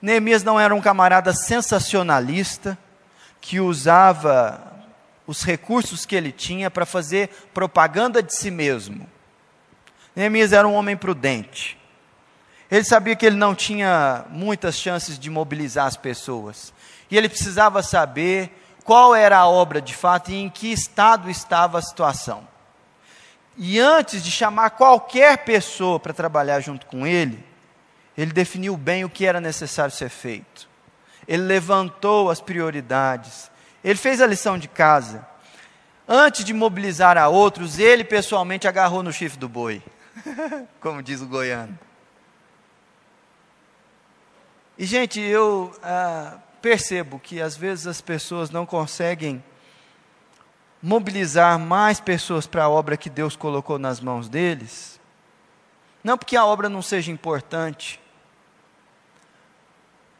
Neemias 0.00 0.42
não 0.42 0.58
era 0.58 0.74
um 0.74 0.80
camarada 0.80 1.32
sensacionalista 1.32 2.76
que 3.40 3.60
usava 3.60 4.72
os 5.26 5.42
recursos 5.42 6.04
que 6.04 6.14
ele 6.14 6.32
tinha 6.32 6.70
para 6.70 6.84
fazer 6.84 7.30
propaganda 7.52 8.22
de 8.22 8.34
si 8.34 8.50
mesmo. 8.50 9.08
Neemias 10.14 10.52
era 10.52 10.68
um 10.68 10.74
homem 10.74 10.96
prudente. 10.96 11.78
Ele 12.70 12.84
sabia 12.84 13.16
que 13.16 13.24
ele 13.24 13.36
não 13.36 13.54
tinha 13.54 14.24
muitas 14.30 14.76
chances 14.76 15.18
de 15.18 15.30
mobilizar 15.30 15.86
as 15.86 15.96
pessoas. 15.96 16.72
E 17.10 17.16
ele 17.16 17.28
precisava 17.28 17.82
saber 17.82 18.50
qual 18.84 19.14
era 19.14 19.38
a 19.38 19.48
obra 19.48 19.80
de 19.80 19.94
fato 19.94 20.30
e 20.30 20.36
em 20.36 20.50
que 20.50 20.72
estado 20.72 21.30
estava 21.30 21.78
a 21.78 21.82
situação. 21.82 22.46
E 23.56 23.78
antes 23.78 24.22
de 24.22 24.30
chamar 24.30 24.70
qualquer 24.70 25.38
pessoa 25.38 26.00
para 26.00 26.12
trabalhar 26.12 26.60
junto 26.60 26.86
com 26.86 27.06
ele, 27.06 27.44
ele 28.16 28.32
definiu 28.32 28.76
bem 28.76 29.04
o 29.04 29.10
que 29.10 29.26
era 29.26 29.40
necessário 29.40 29.94
ser 29.94 30.08
feito. 30.08 30.68
Ele 31.26 31.42
levantou 31.42 32.30
as 32.30 32.40
prioridades. 32.40 33.50
Ele 33.82 33.98
fez 33.98 34.20
a 34.20 34.26
lição 34.26 34.58
de 34.58 34.68
casa. 34.68 35.26
Antes 36.06 36.44
de 36.44 36.52
mobilizar 36.52 37.16
a 37.16 37.28
outros, 37.28 37.78
ele 37.78 38.04
pessoalmente 38.04 38.68
agarrou 38.68 39.02
no 39.02 39.12
chifre 39.12 39.38
do 39.38 39.48
boi, 39.48 39.82
como 40.80 41.02
diz 41.02 41.22
o 41.22 41.26
goiano. 41.26 41.78
E, 44.76 44.84
gente, 44.84 45.20
eu 45.20 45.74
ah, 45.82 46.38
percebo 46.60 47.18
que 47.18 47.40
às 47.40 47.56
vezes 47.56 47.86
as 47.86 48.00
pessoas 48.00 48.50
não 48.50 48.66
conseguem 48.66 49.42
mobilizar 50.84 51.58
mais 51.58 51.98
pessoas 51.98 52.46
para 52.46 52.64
a 52.64 52.68
obra 52.68 52.94
que 52.94 53.08
Deus 53.08 53.34
colocou 53.34 53.78
nas 53.78 54.00
mãos 54.00 54.28
deles, 54.28 55.00
não 56.04 56.18
porque 56.18 56.36
a 56.36 56.44
obra 56.44 56.68
não 56.68 56.82
seja 56.82 57.10
importante, 57.10 57.98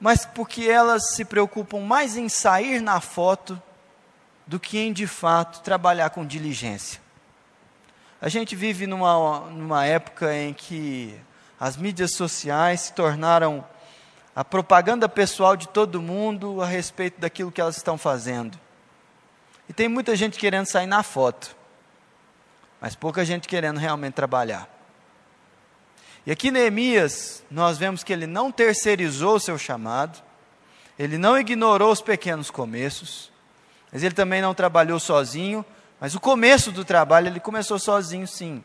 mas 0.01 0.25
porque 0.25 0.63
elas 0.63 1.11
se 1.11 1.23
preocupam 1.23 1.81
mais 1.81 2.17
em 2.17 2.31
sair 2.31 2.81
na 2.81 2.99
foto 2.99 3.61
do 4.47 4.59
que 4.59 4.79
em 4.79 4.91
de 4.91 5.07
fato 5.07 5.61
trabalhar 5.61 6.09
com 6.09 6.25
diligência. 6.25 6.99
A 8.19 8.31
gente 8.31 8.57
vive 8.57 8.87
numa, 8.87 9.41
numa 9.51 9.85
época 9.85 10.35
em 10.35 10.55
que 10.55 11.15
as 11.61 11.77
mídias 11.77 12.15
sociais 12.15 12.81
se 12.81 12.95
tornaram 12.95 13.63
a 14.35 14.43
propaganda 14.43 15.11
pessoal 15.11 15.59
de 15.59 15.69
todo 15.69 16.01
mundo 16.01 16.63
a 16.63 16.67
respeito 16.67 17.21
daquilo 17.21 17.53
que 17.53 17.61
elas 17.61 17.77
estão 17.77 17.99
fazendo. 17.99 18.64
E 19.69 19.73
tem 19.73 19.89
muita 19.89 20.15
gente 20.15 20.39
querendo 20.39 20.67
sair 20.67 20.87
na 20.87 21.03
foto, 21.03 21.57
mas 22.81 22.95
pouca 22.95 23.25
gente 23.25 23.49
querendo 23.49 23.79
realmente 23.79 24.15
trabalhar. 24.15 24.69
E 26.27 26.31
aqui 26.31 26.51
Neemias, 26.51 27.43
nós 27.51 27.77
vemos 27.77 28.03
que 28.03 28.13
ele 28.13 28.27
não 28.27 28.51
terceirizou 28.51 29.37
o 29.37 29.41
seu 29.41 29.59
chamado, 29.59 30.23
ele 30.99 31.19
não 31.19 31.39
ignorou 31.39 31.93
os 31.93 32.01
pequenos 32.01 32.51
começos, 32.51 33.31
mas 33.93 34.03
ele 34.03 34.15
também 34.15 34.41
não 34.41 34.55
trabalhou 34.55 34.99
sozinho, 34.99 35.65
mas 36.01 36.15
o 36.15 36.21
começo 36.21 36.73
do 36.73 36.85
trabalho 36.85 37.29
ele 37.29 37.41
começou 37.41 37.79
sozinho, 37.79 38.27
sim, 38.27 38.65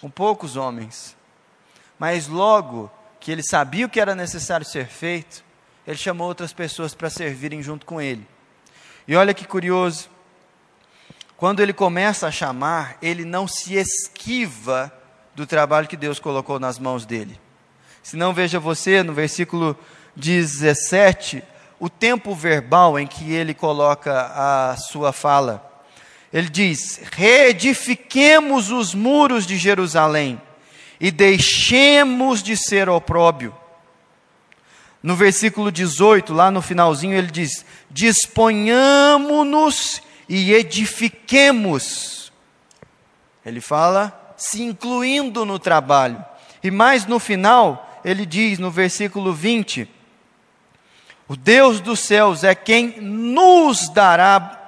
com 0.00 0.10
poucos 0.10 0.56
homens. 0.56 1.16
Mas 1.98 2.26
logo 2.26 2.90
que 3.20 3.30
ele 3.30 3.42
sabia 3.42 3.86
o 3.86 3.88
que 3.88 4.00
era 4.00 4.14
necessário 4.14 4.66
ser 4.66 4.86
feito, 4.86 5.44
ele 5.86 5.96
chamou 5.96 6.26
outras 6.26 6.52
pessoas 6.52 6.94
para 6.94 7.10
servirem 7.10 7.62
junto 7.62 7.86
com 7.86 8.00
ele. 8.00 8.26
E 9.08 9.14
olha 9.14 9.34
que 9.34 9.46
curioso, 9.46 10.08
quando 11.36 11.60
ele 11.60 11.72
começa 11.72 12.26
a 12.26 12.32
chamar, 12.32 12.96
ele 13.00 13.24
não 13.24 13.46
se 13.46 13.74
esquiva 13.74 14.92
do 15.34 15.46
trabalho 15.46 15.86
que 15.86 15.96
Deus 15.96 16.18
colocou 16.18 16.58
nas 16.58 16.78
mãos 16.78 17.04
dele. 17.04 17.38
Se 18.02 18.16
não, 18.16 18.32
veja 18.32 18.58
você 18.58 19.02
no 19.02 19.12
versículo 19.12 19.76
17, 20.16 21.42
o 21.78 21.90
tempo 21.90 22.34
verbal 22.34 22.98
em 22.98 23.06
que 23.06 23.32
ele 23.32 23.52
coloca 23.52 24.32
a 24.34 24.76
sua 24.76 25.12
fala. 25.12 25.84
Ele 26.32 26.48
diz: 26.48 27.00
reedifiquemos 27.12 28.70
os 28.70 28.94
muros 28.94 29.46
de 29.46 29.56
Jerusalém 29.56 30.40
e 30.98 31.10
deixemos 31.10 32.42
de 32.42 32.56
ser 32.56 32.88
opróbio. 32.88 33.54
No 35.06 35.14
versículo 35.14 35.70
18, 35.70 36.34
lá 36.34 36.50
no 36.50 36.60
finalzinho, 36.60 37.14
ele 37.14 37.30
diz: 37.30 37.64
disponhamos-nos 37.88 40.02
e 40.28 40.52
edifiquemos. 40.52 42.32
Ele 43.44 43.60
fala 43.60 44.34
se 44.36 44.64
incluindo 44.64 45.44
no 45.44 45.60
trabalho. 45.60 46.24
E 46.60 46.72
mais 46.72 47.06
no 47.06 47.20
final, 47.20 48.00
ele 48.04 48.26
diz 48.26 48.58
no 48.58 48.68
versículo 48.68 49.32
20: 49.32 49.88
O 51.28 51.36
Deus 51.36 51.80
dos 51.80 52.00
céus 52.00 52.42
é 52.42 52.52
quem 52.52 53.00
nos 53.00 53.88
dará 53.88 54.60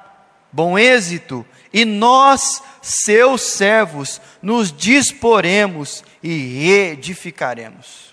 bom 0.52 0.78
êxito, 0.78 1.44
e 1.72 1.84
nós, 1.84 2.62
seus 2.80 3.42
servos, 3.42 4.20
nos 4.40 4.70
disporemos 4.70 6.04
e 6.22 6.60
reedificaremos. 6.62 8.07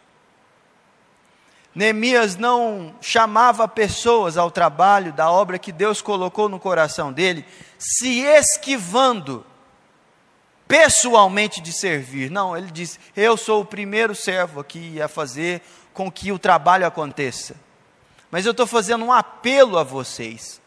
Neemias 1.76 2.38
não 2.38 2.96
chamava 3.02 3.68
pessoas 3.68 4.38
ao 4.38 4.50
trabalho 4.50 5.12
da 5.12 5.30
obra 5.30 5.60
que 5.60 5.74
Deus 5.74 6.02
colocou 6.02 6.48
no 6.48 6.58
coração 6.58 7.12
dele, 7.12 7.46
se 7.78 8.22
esquivando 8.22 9.46
pessoalmente 10.66 11.60
de 11.60 11.74
servir. 11.74 12.32
Não, 12.32 12.56
ele 12.56 12.72
diz: 12.72 12.98
Eu 13.14 13.36
sou 13.36 13.62
o 13.62 13.66
primeiro 13.66 14.16
servo 14.16 14.62
aqui 14.62 15.02
a 15.02 15.10
fazer 15.10 15.62
com 15.94 16.10
que 16.10 16.32
o 16.32 16.40
trabalho 16.40 16.88
aconteça. 16.88 17.56
Mas 18.32 18.46
eu 18.46 18.52
estou 18.52 18.66
fazendo 18.66 19.04
um 19.04 19.12
apelo 19.12 19.78
a 19.78 19.84
vocês, 19.84 20.62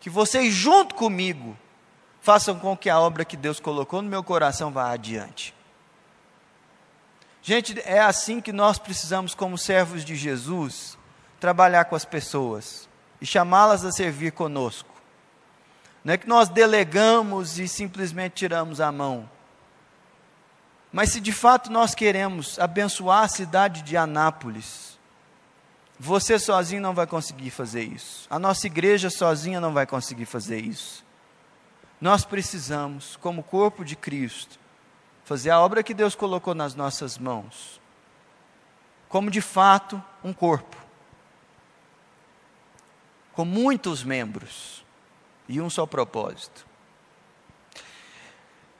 que 0.00 0.08
vocês, 0.08 0.52
junto 0.52 0.94
comigo, 0.94 1.56
façam 2.22 2.58
com 2.58 2.74
que 2.74 2.88
a 2.88 2.98
obra 2.98 3.24
que 3.24 3.36
Deus 3.36 3.60
colocou 3.60 4.00
no 4.00 4.08
meu 4.08 4.24
coração 4.24 4.72
vá 4.72 4.90
adiante. 4.90 5.54
Gente, 7.46 7.78
é 7.84 8.00
assim 8.00 8.40
que 8.40 8.54
nós 8.54 8.78
precisamos, 8.78 9.34
como 9.34 9.58
servos 9.58 10.02
de 10.02 10.16
Jesus, 10.16 10.96
trabalhar 11.38 11.84
com 11.84 11.94
as 11.94 12.06
pessoas 12.06 12.88
e 13.20 13.26
chamá-las 13.26 13.84
a 13.84 13.92
servir 13.92 14.32
conosco. 14.32 14.88
Não 16.02 16.14
é 16.14 16.16
que 16.16 16.26
nós 16.26 16.48
delegamos 16.48 17.58
e 17.58 17.68
simplesmente 17.68 18.32
tiramos 18.32 18.80
a 18.80 18.90
mão. 18.90 19.28
Mas 20.90 21.10
se 21.10 21.20
de 21.20 21.32
fato 21.32 21.70
nós 21.70 21.94
queremos 21.94 22.58
abençoar 22.58 23.24
a 23.24 23.28
cidade 23.28 23.82
de 23.82 23.94
Anápolis, 23.94 24.98
você 26.00 26.38
sozinho 26.38 26.80
não 26.80 26.94
vai 26.94 27.06
conseguir 27.06 27.50
fazer 27.50 27.82
isso. 27.82 28.26
A 28.30 28.38
nossa 28.38 28.66
igreja 28.66 29.10
sozinha 29.10 29.60
não 29.60 29.74
vai 29.74 29.84
conseguir 29.84 30.24
fazer 30.24 30.60
isso. 30.60 31.04
Nós 32.00 32.24
precisamos, 32.24 33.16
como 33.16 33.42
corpo 33.42 33.84
de 33.84 33.96
Cristo, 33.96 34.63
fazer 35.24 35.50
a 35.50 35.60
obra 35.60 35.82
que 35.82 35.94
Deus 35.94 36.14
colocou 36.14 36.54
nas 36.54 36.74
nossas 36.74 37.18
mãos, 37.18 37.80
como 39.08 39.30
de 39.30 39.40
fato 39.40 40.02
um 40.22 40.32
corpo, 40.32 40.76
com 43.32 43.44
muitos 43.44 44.04
membros 44.04 44.84
e 45.48 45.60
um 45.60 45.68
só 45.68 45.86
propósito. 45.86 46.66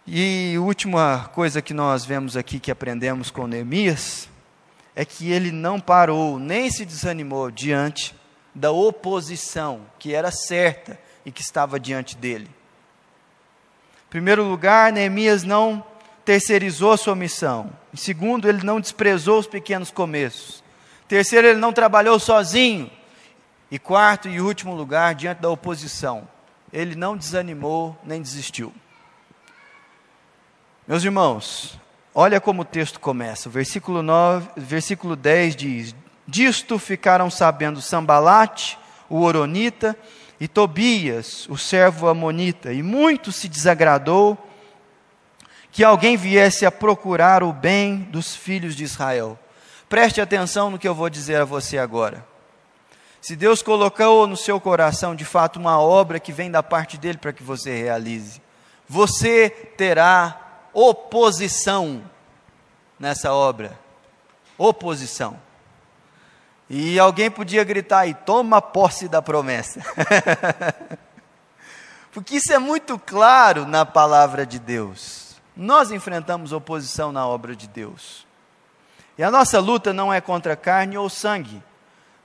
E 0.07 0.57
última 0.59 1.30
coisa 1.33 1.62
que 1.62 1.72
nós 1.72 2.04
vemos 2.04 2.37
aqui 2.37 2.61
que 2.61 2.70
aprendemos 2.70 3.30
com 3.30 3.46
Neemias 3.46 4.28
é 4.94 5.02
que 5.02 5.33
ele 5.33 5.50
não 5.50 5.80
parou 5.80 6.38
nem 6.38 6.70
se 6.70 6.85
desanimou 6.85 7.50
diante 7.50 8.14
da 8.54 8.70
oposição 8.70 9.87
que 9.98 10.14
era 10.14 10.30
certa 10.30 11.00
e 11.24 11.33
que 11.33 11.40
estava 11.40 11.80
diante 11.80 12.16
dele. 12.16 12.50
Em 14.07 14.11
primeiro 14.11 14.44
lugar, 14.44 14.92
Neemias 14.92 15.42
não 15.42 15.85
terceirizou 16.24 16.96
sua 16.96 17.14
missão. 17.14 17.70
Em 17.92 17.96
segundo, 17.96 18.48
ele 18.48 18.64
não 18.64 18.80
desprezou 18.80 19.38
os 19.38 19.46
pequenos 19.46 19.90
começos. 19.90 20.64
Terceiro, 21.06 21.48
ele 21.48 21.58
não 21.58 21.72
trabalhou 21.72 22.18
sozinho. 22.18 22.90
E 23.70 23.78
quarto 23.78 24.28
e 24.28 24.40
último 24.40 24.74
lugar, 24.74 25.14
diante 25.14 25.40
da 25.40 25.50
oposição, 25.50 26.28
ele 26.72 26.94
não 26.94 27.16
desanimou 27.16 27.96
nem 28.04 28.22
desistiu. 28.22 28.72
Meus 30.87 31.02
irmãos, 31.02 31.78
olha 32.14 32.40
como 32.40 32.62
o 32.62 32.64
texto 32.64 33.00
começa. 33.00 33.48
Versículo, 33.48 34.02
9, 34.02 34.48
versículo 34.56 35.16
10 35.16 35.56
diz: 35.56 35.94
Disto 36.26 36.78
ficaram 36.78 37.30
sabendo 37.30 37.80
Sambalate, 37.80 38.78
o 39.08 39.22
Oronita, 39.22 39.96
e 40.38 40.46
Tobias, 40.46 41.48
o 41.48 41.56
servo 41.56 42.08
Amonita, 42.08 42.72
e 42.72 42.82
muito 42.82 43.32
se 43.32 43.48
desagradou 43.48 44.38
que 45.74 45.82
alguém 45.82 46.16
viesse 46.16 46.64
a 46.64 46.70
procurar 46.70 47.42
o 47.42 47.52
bem 47.52 47.98
dos 48.02 48.37
filhos 48.37 48.76
de 48.76 48.84
Israel. 48.84 49.37
Preste 49.88 50.20
atenção 50.20 50.70
no 50.70 50.78
que 50.78 50.87
eu 50.87 50.94
vou 50.94 51.10
dizer 51.10 51.40
a 51.40 51.44
você 51.44 51.78
agora. 51.78 52.24
Se 53.20 53.34
Deus 53.34 53.60
colocou 53.60 54.24
no 54.28 54.37
seu 54.37 54.60
coração 54.60 55.16
de 55.16 55.24
fato 55.24 55.58
uma 55.58 55.80
obra 55.80 56.20
que 56.20 56.32
vem 56.32 56.48
da 56.48 56.62
parte 56.62 56.96
dele 56.96 57.18
para 57.18 57.32
que 57.32 57.42
você 57.42 57.76
realize, 57.76 58.40
você 58.88 59.50
terá 59.50 60.68
oposição 60.72 62.04
nessa 62.96 63.32
obra. 63.32 63.76
Oposição. 64.56 65.40
E 66.70 67.00
alguém 67.00 67.28
podia 67.28 67.64
gritar 67.64 68.00
aí: 68.00 68.14
toma 68.14 68.62
posse 68.62 69.08
da 69.08 69.20
promessa. 69.20 69.80
Porque 72.14 72.37
isso 72.37 72.52
é 72.52 72.60
muito 72.60 72.96
claro 72.96 73.66
na 73.66 73.84
palavra 73.84 74.46
de 74.46 74.60
Deus. 74.60 75.23
Nós 75.57 75.90
enfrentamos 75.90 76.53
oposição 76.53 77.12
na 77.12 77.27
obra 77.27 77.55
de 77.55 77.69
Deus. 77.69 78.27
E 79.17 79.23
a 79.23 79.31
nossa 79.31 79.61
luta 79.61 79.93
não 79.93 80.12
é 80.12 80.21
contra 80.21 80.57
carne 80.57 80.99
ou 80.99 81.09
sangue, 81.09 81.62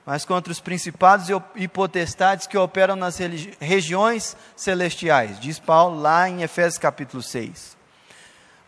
mas 0.04 0.24
contra 0.24 0.52
os 0.52 0.58
principados 0.58 1.28
e 1.54 1.68
potestades 1.68 2.46
que 2.46 2.58
operam 2.58 2.96
nas 2.96 3.18
regiões 3.60 4.36
celestiais, 4.56 5.38
diz 5.38 5.60
Paulo 5.60 6.00
lá 6.00 6.28
em 6.28 6.42
Efésios 6.42 6.78
capítulo 6.78 7.22
6. 7.22 7.76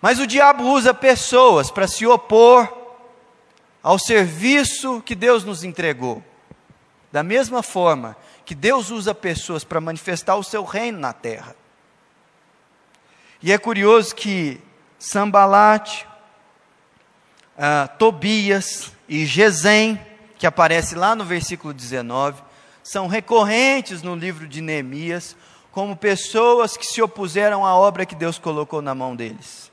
Mas 0.01 0.21
o 0.21 0.27
diabo 0.27 0.65
usa 0.65 0.95
pessoas 0.95 1.71
para 1.71 1.89
se 1.89 2.07
opor 2.07 2.73
ao 3.83 3.99
serviço 3.99 5.03
que 5.03 5.15
Deus 5.15 5.43
nos 5.43 5.65
entregou. 5.65 6.23
Da 7.11 7.23
mesma 7.23 7.63
forma 7.63 8.17
que 8.45 8.55
Deus 8.55 8.91
usa 8.91 9.15
pessoas 9.15 9.65
para 9.65 9.81
manifestar 9.81 10.37
o 10.37 10.45
seu 10.45 10.65
reino 10.65 10.99
na 10.99 11.13
terra. 11.13 11.55
E 13.43 13.51
é 13.51 13.59
curioso 13.59 14.15
que 14.15 14.61
Sambalate, 15.01 16.07
uh, 17.57 17.89
Tobias 17.99 18.93
e 19.09 19.27
Gesem, 19.27 20.01
que 20.39 20.47
aparece 20.47 20.95
lá 20.95 21.17
no 21.17 21.25
versículo 21.25 21.75
19, 21.75 22.41
são 22.85 23.09
recorrentes 23.09 24.01
no 24.01 24.15
livro 24.15 24.47
de 24.47 24.61
Neemias 24.61 25.37
como 25.73 25.97
pessoas 25.97 26.77
que 26.77 26.87
se 26.87 27.03
opuseram 27.03 27.67
à 27.67 27.75
obra 27.75 28.07
que 28.07 28.15
Deus 28.15 28.39
colocou 28.39 28.81
na 28.81 28.95
mão 28.95 29.17
deles. 29.17 29.73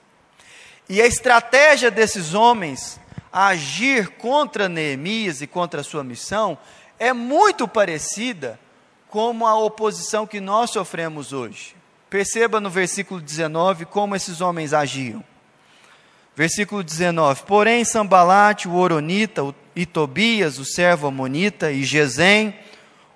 E 0.88 1.00
a 1.00 1.06
estratégia 1.06 1.92
desses 1.92 2.34
homens 2.34 3.00
agir 3.32 4.10
contra 4.18 4.68
Neemias 4.68 5.44
e 5.44 5.48
contra 5.48 5.82
a 5.82 5.84
sua 5.84 6.04
missão 6.04 6.58
é 6.98 7.14
muito 7.14 7.68
parecida 7.68 8.60
com 9.10 9.46
a 9.46 9.56
oposição 9.56 10.26
que 10.26 10.40
nós 10.40 10.72
sofremos 10.72 11.34
hoje. 11.34 11.79
Perceba 12.10 12.60
no 12.60 12.70
versículo 12.70 13.22
19 13.22 13.86
como 13.86 14.16
esses 14.16 14.42
homens 14.42 14.74
agiam. 14.74 15.24
Versículo 16.36 16.84
19: 16.84 17.44
Porém, 17.44 17.84
Sambalate, 17.84 18.68
o 18.68 18.76
Oronita, 18.76 19.54
e 19.76 19.86
Tobias, 19.86 20.58
o 20.58 20.66
servo 20.66 21.08
Amonita, 21.08 21.72
e 21.72 21.84
Gesem, 21.84 22.58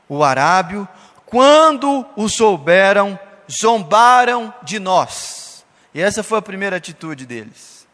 o 0.08 0.23
Arábio, 0.23 0.88
quando 1.25 2.06
o 2.15 2.29
souberam, 2.29 3.17
zombaram 3.51 4.53
de 4.63 4.79
nós. 4.79 5.65
E 5.93 6.01
essa 6.01 6.21
foi 6.23 6.39
a 6.39 6.41
primeira 6.41 6.75
atitude 6.75 7.25
deles. 7.25 7.88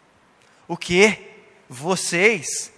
O 0.68 0.76
que? 0.76 1.30
vocês 1.70 2.74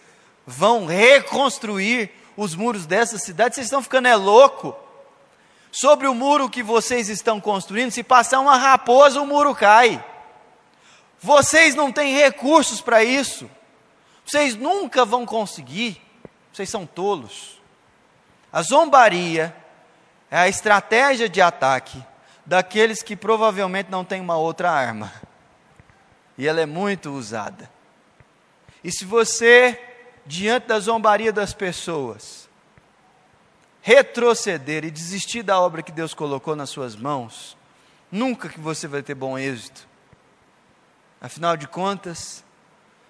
vão 0.45 0.86
reconstruir 0.86 2.12
os 2.36 2.53
muros 2.53 2.86
dessa 2.86 3.17
cidade, 3.17 3.55
vocês 3.55 3.67
estão 3.67 3.81
ficando 3.81 4.07
é 4.07 4.15
louco. 4.15 4.75
Sobre 5.71 6.07
o 6.07 6.13
muro 6.13 6.49
que 6.49 6.62
vocês 6.62 7.07
estão 7.07 7.39
construindo, 7.39 7.91
se 7.91 8.03
passar 8.03 8.41
uma 8.41 8.57
raposa, 8.57 9.21
o 9.21 9.25
muro 9.25 9.55
cai. 9.55 10.03
Vocês 11.21 11.75
não 11.75 11.91
têm 11.91 12.15
recursos 12.15 12.81
para 12.81 13.03
isso. 13.03 13.49
Vocês 14.25 14.55
nunca 14.55 15.05
vão 15.05 15.25
conseguir. 15.25 16.01
Vocês 16.51 16.69
são 16.69 16.86
tolos. 16.86 17.62
A 18.51 18.62
zombaria 18.62 19.55
é 20.29 20.38
a 20.38 20.49
estratégia 20.49 21.29
de 21.29 21.41
ataque 21.41 22.03
daqueles 22.45 23.01
que 23.01 23.15
provavelmente 23.15 23.89
não 23.89 24.03
têm 24.03 24.19
uma 24.19 24.36
outra 24.36 24.69
arma. 24.69 25.13
E 26.38 26.47
ela 26.47 26.60
é 26.60 26.65
muito 26.65 27.12
usada. 27.12 27.69
E 28.84 28.91
se 28.91 29.05
você, 29.05 29.79
diante 30.25 30.67
da 30.67 30.79
zombaria 30.79 31.31
das 31.31 31.53
pessoas, 31.53 32.40
retroceder 33.82 34.86
e 34.86 34.91
desistir 34.91 35.44
da 35.44 35.60
obra 35.60 35.82
que 35.82 35.91
Deus 35.91 36.13
colocou 36.13 36.56
nas 36.56 36.70
suas 36.70 36.96
mãos, 36.96 37.58
nunca 38.12 38.48
que 38.48 38.60
você 38.60 38.88
vai 38.88 39.02
ter 39.02 39.15
bom 39.15 39.38
êxito. 39.38 39.88
Afinal 41.20 41.58
de 41.58 41.67
contas, 41.67 42.44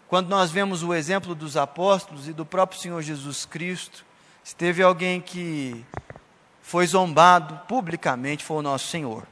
quando 0.08 0.30
nós 0.30 0.52
vemos 0.52 0.84
o 0.84 0.94
exemplo 0.94 1.36
dos 1.36 1.56
apóstolos 1.56 2.28
e 2.28 2.34
do 2.34 2.46
próprio 2.46 2.80
Senhor 2.80 3.02
Jesus 3.02 3.46
Cristo, 3.46 4.06
se 4.44 4.56
teve 4.56 4.82
alguém 4.82 5.22
que 5.22 5.86
foi 6.62 6.88
zombado 6.88 7.60
publicamente, 7.68 8.44
foi 8.44 8.58
o 8.58 8.62
nosso 8.62 8.88
Senhor. 8.88 9.26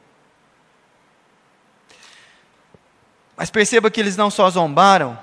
Mas 3.36 3.49
perceba 3.49 3.89
que 3.89 3.99
eles 3.99 4.17
não 4.17 4.30
só 4.30 4.49
zombaram, 4.49 5.17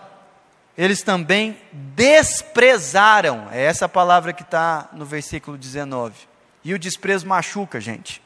eles 0.77 1.03
também 1.03 1.59
desprezaram. 1.73 3.49
É 3.51 3.63
essa 3.63 3.89
palavra 3.89 4.33
que 4.33 4.43
está 4.43 4.89
no 4.93 5.07
versículo 5.07 5.57
19. 5.57 6.29
E 6.63 6.75
o 6.75 6.79
desprezo 6.79 7.27
machuca, 7.27 7.81
gente. 7.81 8.23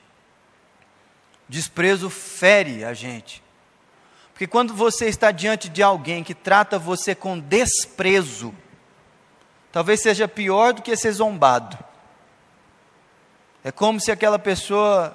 Desprezo 1.48 2.10
fere 2.10 2.84
a 2.84 2.92
gente. 2.92 3.42
Porque 4.32 4.46
quando 4.46 4.74
você 4.74 5.06
está 5.06 5.30
diante 5.30 5.68
de 5.68 5.82
alguém 5.82 6.24
que 6.24 6.34
trata 6.34 6.78
você 6.78 7.14
com 7.14 7.38
desprezo, 7.38 8.54
talvez 9.70 10.00
seja 10.00 10.26
pior 10.26 10.72
do 10.72 10.82
que 10.82 10.96
ser 10.96 11.12
zombado. 11.12 11.78
É 13.62 13.70
como 13.70 14.00
se 14.00 14.10
aquela 14.10 14.38
pessoa 14.38 15.14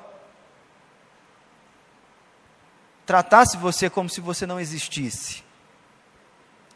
tratasse 3.05 3.57
você 3.57 3.89
como 3.89 4.09
se 4.09 4.21
você 4.21 4.45
não 4.45 4.59
existisse 4.59 5.44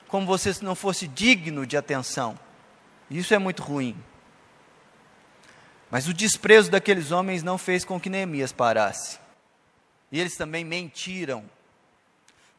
como 0.10 0.26
você 0.26 0.52
não 0.62 0.76
fosse 0.76 1.08
digno 1.08 1.65
de 1.65 1.78
atenção. 1.78 2.38
Isso 3.10 3.34
é 3.34 3.38
muito 3.38 3.62
ruim. 3.63 3.95
Mas 5.89 6.08
o 6.08 6.13
desprezo 6.13 6.69
daqueles 6.69 7.12
homens 7.12 7.41
não 7.43 7.58
fez 7.58 7.86
com 7.86 8.00
que 8.00 8.10
Neemias 8.10 8.52
parasse. 8.52 9.19
E 10.12 10.19
eles 10.19 10.36
também 10.36 10.65
mentiram. 10.65 11.50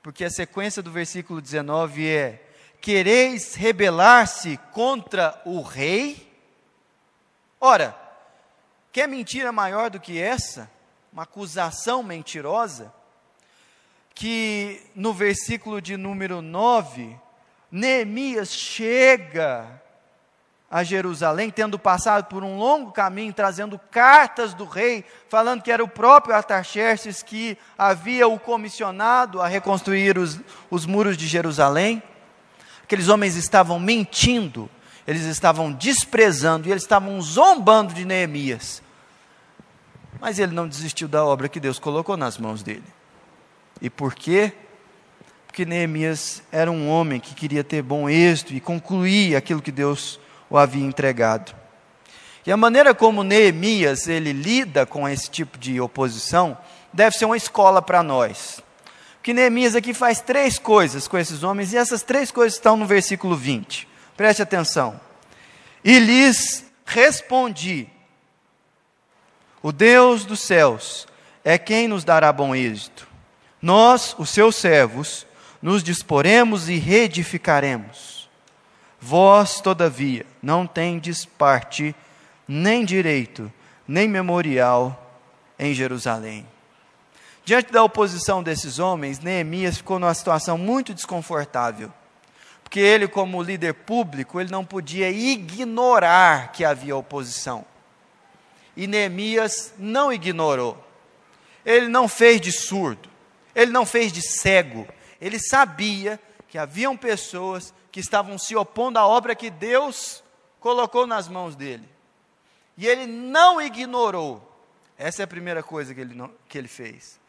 Porque 0.02 0.24
a 0.24 0.30
sequência 0.30 0.82
do 0.82 0.90
versículo 0.90 1.40
19 1.40 2.08
é: 2.08 2.42
Quereis 2.80 3.54
rebelar-se 3.54 4.56
contra 4.72 5.40
o 5.44 5.60
rei? 5.60 6.28
Ora, 7.60 7.96
quer 8.92 9.06
mentira 9.08 9.52
maior 9.52 9.90
do 9.90 10.00
que 10.00 10.20
essa? 10.20 10.70
Uma 11.12 11.24
acusação 11.24 12.02
mentirosa? 12.02 12.92
Que 14.14 14.82
no 14.94 15.12
versículo 15.12 15.80
de 15.80 15.96
número 15.96 16.40
9 16.40 17.18
Neemias 17.70 18.52
chega 18.52 19.80
a 20.70 20.84
Jerusalém, 20.84 21.50
tendo 21.50 21.78
passado 21.78 22.26
por 22.26 22.44
um 22.44 22.56
longo 22.56 22.92
caminho, 22.92 23.32
trazendo 23.32 23.78
cartas 23.90 24.54
do 24.54 24.64
rei, 24.64 25.04
falando 25.28 25.62
que 25.62 25.72
era 25.72 25.82
o 25.82 25.88
próprio 25.88 26.34
Artaxerxes 26.34 27.22
que 27.22 27.58
havia 27.76 28.28
o 28.28 28.38
comissionado 28.38 29.42
a 29.42 29.48
reconstruir 29.48 30.16
os, 30.16 30.40
os 30.70 30.86
muros 30.86 31.16
de 31.16 31.26
Jerusalém. 31.26 32.00
Aqueles 32.84 33.08
homens 33.08 33.34
estavam 33.34 33.80
mentindo, 33.80 34.70
eles 35.06 35.22
estavam 35.22 35.72
desprezando 35.72 36.68
e 36.68 36.70
eles 36.70 36.84
estavam 36.84 37.20
zombando 37.20 37.92
de 37.92 38.04
Neemias. 38.04 38.80
Mas 40.20 40.38
ele 40.38 40.52
não 40.52 40.68
desistiu 40.68 41.08
da 41.08 41.24
obra 41.24 41.48
que 41.48 41.58
Deus 41.58 41.80
colocou 41.80 42.16
nas 42.16 42.38
mãos 42.38 42.62
dele. 42.62 42.84
E 43.80 43.90
por 43.90 44.14
quê? 44.14 44.52
Porque 45.50 45.64
Neemias 45.64 46.44
era 46.52 46.70
um 46.70 46.88
homem 46.88 47.18
que 47.18 47.34
queria 47.34 47.64
ter 47.64 47.82
bom 47.82 48.08
êxito 48.08 48.54
e 48.54 48.60
concluir 48.60 49.34
aquilo 49.34 49.60
que 49.60 49.72
Deus 49.72 50.20
o 50.48 50.56
havia 50.56 50.84
entregado. 50.84 51.52
E 52.46 52.52
a 52.52 52.56
maneira 52.56 52.94
como 52.94 53.24
Neemias 53.24 54.06
ele 54.06 54.32
lida 54.32 54.86
com 54.86 55.08
esse 55.08 55.28
tipo 55.28 55.58
de 55.58 55.80
oposição 55.80 56.56
deve 56.92 57.18
ser 57.18 57.24
uma 57.24 57.36
escola 57.36 57.82
para 57.82 58.00
nós. 58.00 58.62
Porque 59.14 59.34
Neemias 59.34 59.74
aqui 59.74 59.92
faz 59.92 60.20
três 60.20 60.56
coisas 60.56 61.08
com 61.08 61.18
esses 61.18 61.42
homens, 61.42 61.72
e 61.72 61.76
essas 61.76 62.04
três 62.04 62.30
coisas 62.30 62.54
estão 62.54 62.76
no 62.76 62.86
versículo 62.86 63.34
20. 63.34 63.88
Preste 64.16 64.42
atenção. 64.42 65.00
E 65.82 65.98
lhes 65.98 66.64
respondi: 66.86 67.88
O 69.60 69.72
Deus 69.72 70.24
dos 70.24 70.42
céus 70.42 71.08
é 71.44 71.58
quem 71.58 71.88
nos 71.88 72.04
dará 72.04 72.32
bom 72.32 72.54
êxito. 72.54 73.08
Nós, 73.60 74.14
os 74.16 74.30
seus 74.30 74.54
servos, 74.54 75.26
nos 75.62 75.82
disporemos 75.82 76.68
e 76.68 76.76
reedificaremos. 76.76 78.28
Vós, 79.00 79.60
todavia, 79.60 80.26
não 80.42 80.66
tendes 80.66 81.24
parte, 81.24 81.94
nem 82.46 82.84
direito, 82.84 83.50
nem 83.86 84.06
memorial 84.06 85.18
em 85.58 85.72
Jerusalém. 85.74 86.46
Diante 87.44 87.72
da 87.72 87.82
oposição 87.82 88.42
desses 88.42 88.78
homens, 88.78 89.18
Neemias 89.18 89.78
ficou 89.78 89.98
numa 89.98 90.14
situação 90.14 90.56
muito 90.58 90.94
desconfortável. 90.94 91.92
Porque 92.62 92.78
ele, 92.78 93.08
como 93.08 93.42
líder 93.42 93.74
público, 93.74 94.40
ele 94.40 94.50
não 94.50 94.64
podia 94.64 95.10
ignorar 95.10 96.52
que 96.52 96.64
havia 96.64 96.96
oposição. 96.96 97.64
E 98.76 98.86
Neemias 98.86 99.74
não 99.76 100.12
ignorou. 100.12 100.78
Ele 101.64 101.88
não 101.88 102.06
fez 102.06 102.40
de 102.40 102.52
surdo. 102.52 103.08
ele 103.54 103.72
não 103.72 103.84
fez 103.84 104.12
de 104.12 104.22
cego. 104.22 104.86
Ele 105.20 105.38
sabia 105.38 106.18
que 106.48 106.58
haviam 106.58 106.96
pessoas 106.96 107.74
que 107.92 108.00
estavam 108.00 108.38
se 108.38 108.56
opondo 108.56 108.98
à 108.98 109.06
obra 109.06 109.34
que 109.34 109.50
Deus 109.50 110.22
colocou 110.58 111.06
nas 111.06 111.28
mãos 111.28 111.54
dele. 111.54 111.88
E 112.76 112.86
ele 112.86 113.06
não 113.06 113.60
ignorou. 113.60 114.46
Essa 114.96 115.22
é 115.22 115.24
a 115.24 115.28
primeira 115.28 115.62
coisa 115.62 115.94
que 115.94 116.00
ele, 116.00 116.14
não, 116.14 116.32
que 116.48 116.56
ele 116.56 116.68
fez. 116.68 117.20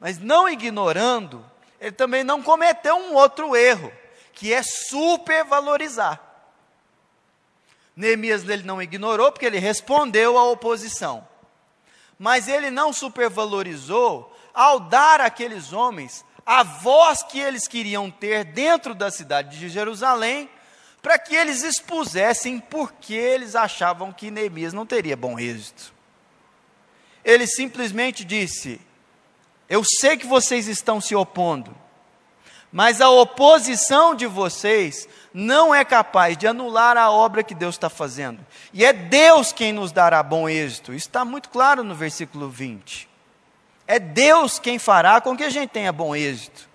Mas 0.00 0.18
não 0.18 0.48
ignorando, 0.48 1.44
ele 1.80 1.92
também 1.92 2.24
não 2.24 2.42
cometeu 2.42 2.96
um 2.96 3.14
outro 3.14 3.56
erro, 3.56 3.92
que 4.32 4.52
é 4.52 4.62
supervalorizar. 4.62 6.20
Neemias 7.94 8.46
ele 8.46 8.62
não 8.62 8.82
ignorou 8.82 9.32
porque 9.32 9.46
ele 9.46 9.58
respondeu 9.58 10.36
à 10.36 10.44
oposição. 10.50 11.26
Mas 12.18 12.46
ele 12.46 12.70
não 12.70 12.92
supervalorizou 12.92 14.36
ao 14.52 14.80
dar 14.80 15.20
àqueles 15.20 15.72
homens 15.72 16.24
a 16.46 16.62
voz 16.62 17.24
que 17.24 17.40
eles 17.40 17.66
queriam 17.66 18.08
ter 18.08 18.44
dentro 18.44 18.94
da 18.94 19.10
cidade 19.10 19.58
de 19.58 19.68
Jerusalém, 19.68 20.48
para 21.02 21.18
que 21.18 21.34
eles 21.34 21.64
expusessem 21.64 22.60
por 22.60 22.92
que 22.92 23.14
eles 23.14 23.56
achavam 23.56 24.12
que 24.12 24.30
Neemias 24.30 24.72
não 24.72 24.86
teria 24.86 25.16
bom 25.16 25.38
êxito. 25.38 25.92
Ele 27.24 27.46
simplesmente 27.46 28.24
disse: 28.24 28.80
Eu 29.68 29.82
sei 29.84 30.16
que 30.16 30.26
vocês 30.26 30.68
estão 30.68 31.00
se 31.00 31.14
opondo, 31.16 31.76
mas 32.70 33.00
a 33.00 33.10
oposição 33.10 34.14
de 34.14 34.26
vocês 34.26 35.08
não 35.34 35.74
é 35.74 35.84
capaz 35.84 36.36
de 36.36 36.46
anular 36.46 36.96
a 36.96 37.10
obra 37.10 37.42
que 37.42 37.54
Deus 37.54 37.74
está 37.74 37.90
fazendo. 37.90 38.44
E 38.72 38.84
é 38.84 38.92
Deus 38.92 39.52
quem 39.52 39.72
nos 39.72 39.90
dará 39.90 40.22
bom 40.22 40.48
êxito. 40.48 40.94
Isso 40.94 41.08
está 41.08 41.24
muito 41.24 41.48
claro 41.48 41.82
no 41.82 41.94
versículo 41.94 42.48
20. 42.48 43.15
É 43.86 43.98
Deus 43.98 44.58
quem 44.58 44.78
fará 44.78 45.20
com 45.20 45.36
que 45.36 45.44
a 45.44 45.50
gente 45.50 45.70
tenha 45.70 45.92
bom 45.92 46.14
êxito. 46.14 46.68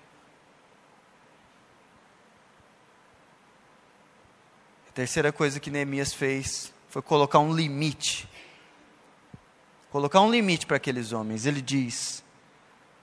A 4.90 4.94
terceira 4.94 5.32
coisa 5.32 5.60
que 5.60 5.70
Neemias 5.70 6.14
fez 6.14 6.74
foi 6.90 7.02
colocar 7.02 7.40
um 7.40 7.54
limite. 7.54 8.28
Colocar 9.92 10.22
um 10.22 10.32
limite 10.32 10.66
para 10.66 10.78
aqueles 10.78 11.12
homens. 11.12 11.46
Ele 11.46 11.62
diz: 11.62 12.24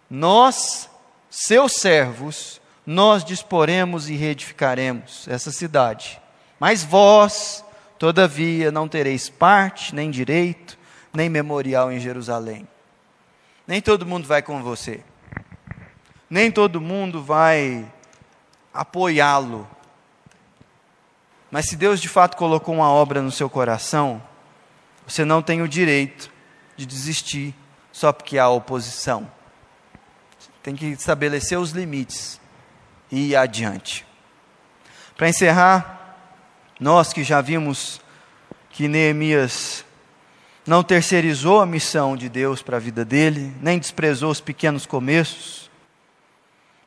Nós, 0.08 0.88
seus 1.30 1.72
servos, 1.72 2.60
nós 2.86 3.24
disporemos 3.24 4.08
e 4.08 4.14
reedificaremos 4.14 5.26
essa 5.28 5.50
cidade. 5.50 6.20
Mas 6.58 6.82
vós, 6.82 7.64
todavia, 7.98 8.70
não 8.70 8.88
tereis 8.88 9.28
parte, 9.28 9.94
nem 9.94 10.10
direito, 10.10 10.78
nem 11.12 11.28
memorial 11.28 11.92
em 11.92 12.00
Jerusalém. 12.00 12.66
Nem 13.68 13.82
todo 13.82 14.06
mundo 14.06 14.26
vai 14.26 14.40
com 14.40 14.62
você. 14.62 15.04
Nem 16.30 16.50
todo 16.50 16.80
mundo 16.80 17.22
vai 17.22 17.86
apoiá-lo. 18.72 19.68
Mas 21.50 21.66
se 21.66 21.76
Deus 21.76 22.00
de 22.00 22.08
fato 22.08 22.38
colocou 22.38 22.74
uma 22.74 22.88
obra 22.88 23.20
no 23.20 23.30
seu 23.30 23.50
coração, 23.50 24.22
você 25.06 25.22
não 25.22 25.42
tem 25.42 25.60
o 25.60 25.68
direito 25.68 26.30
de 26.78 26.86
desistir 26.86 27.54
só 27.92 28.10
porque 28.10 28.38
há 28.38 28.48
oposição. 28.48 29.30
Tem 30.62 30.74
que 30.74 30.86
estabelecer 30.86 31.58
os 31.58 31.72
limites 31.72 32.40
e 33.12 33.32
ir 33.32 33.36
adiante. 33.36 34.06
Para 35.14 35.28
encerrar, 35.28 36.16
nós 36.80 37.12
que 37.12 37.22
já 37.22 37.42
vimos 37.42 38.00
que 38.70 38.88
Neemias 38.88 39.84
não 40.68 40.82
terceirizou 40.82 41.62
a 41.62 41.66
missão 41.66 42.14
de 42.14 42.28
Deus 42.28 42.60
para 42.60 42.76
a 42.76 42.80
vida 42.80 43.02
dele, 43.02 43.54
nem 43.58 43.78
desprezou 43.78 44.30
os 44.30 44.38
pequenos 44.38 44.84
começos, 44.84 45.70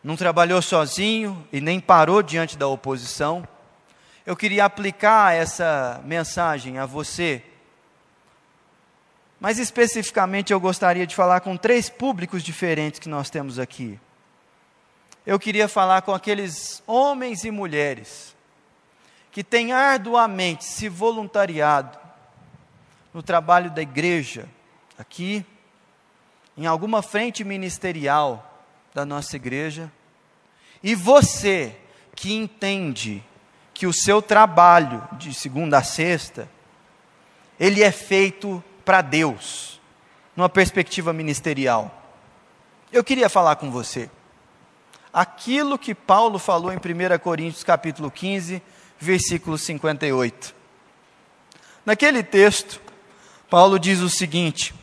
não 0.04 0.16
trabalhou 0.16 0.62
sozinho 0.62 1.44
e 1.52 1.60
nem 1.60 1.80
parou 1.80 2.22
diante 2.22 2.56
da 2.56 2.68
oposição. 2.68 3.44
Eu 4.24 4.36
queria 4.36 4.66
aplicar 4.66 5.34
essa 5.34 6.00
mensagem 6.06 6.78
a 6.78 6.86
você. 6.86 7.42
Mas 9.40 9.58
especificamente 9.58 10.54
eu 10.54 10.60
gostaria 10.60 11.08
de 11.08 11.16
falar 11.16 11.40
com 11.40 11.58
três 11.58 11.90
públicos 11.90 12.44
diferentes 12.44 13.00
que 13.00 13.10
nós 13.10 13.32
temos 13.32 13.58
aqui. 13.58 14.00
Eu 15.26 15.40
queria 15.40 15.68
falar 15.68 16.04
com 16.04 16.14
aqueles 16.14 16.84
homens 16.86 17.44
e 17.46 17.50
mulheres 17.50 18.36
que 19.32 19.44
têm 19.44 19.74
arduamente 19.74 20.66
se 20.66 20.88
voluntariado 20.88 22.01
no 23.14 23.22
trabalho 23.22 23.70
da 23.72 23.82
igreja, 23.82 24.48
aqui, 24.98 25.46
em 26.58 26.66
alguma 26.66 27.02
frente 27.02 27.44
ministerial 27.44 28.66
da 28.94 29.06
nossa 29.06 29.36
igreja, 29.36 29.92
e 30.84 30.96
você 30.96 31.76
que 32.16 32.34
entende 32.34 33.24
que 33.74 33.88
o 33.88 33.94
seu 33.94 34.22
trabalho 34.22 35.08
de 35.14 35.34
segunda 35.34 35.78
a 35.78 35.84
sexta, 35.84 36.50
ele 37.60 37.84
é 37.84 37.92
feito 37.92 38.64
para 38.84 39.02
Deus, 39.02 39.80
numa 40.36 40.50
perspectiva 40.50 41.14
ministerial. 41.14 42.00
Eu 42.92 43.04
queria 43.04 43.30
falar 43.30 43.56
com 43.56 43.72
você. 43.72 44.10
Aquilo 45.14 45.78
que 45.78 45.94
Paulo 45.94 46.40
falou 46.40 46.72
em 46.72 46.78
1 46.78 47.20
Coríntios 47.20 47.64
capítulo 47.64 48.10
15, 48.10 48.62
versículo 49.00 49.58
58. 49.58 50.56
Naquele 51.86 52.24
texto, 52.24 52.81
Paulo 53.52 53.78
diz 53.78 54.00
o 54.00 54.10
seguinte: 54.10 54.74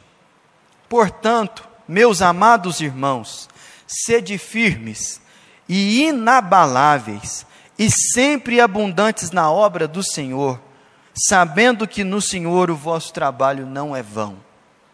Portanto, 0.90 1.66
meus 1.88 2.20
amados 2.20 2.82
irmãos, 2.82 3.48
sede 3.86 4.36
firmes 4.36 5.22
e 5.66 6.02
inabaláveis, 6.02 7.46
e 7.78 7.90
sempre 7.90 8.60
abundantes 8.60 9.30
na 9.30 9.50
obra 9.50 9.88
do 9.88 10.02
Senhor, 10.02 10.60
sabendo 11.14 11.88
que 11.88 12.04
no 12.04 12.20
Senhor 12.20 12.70
o 12.70 12.76
vosso 12.76 13.10
trabalho 13.10 13.64
não 13.64 13.96
é 13.96 14.02
vão. 14.02 14.36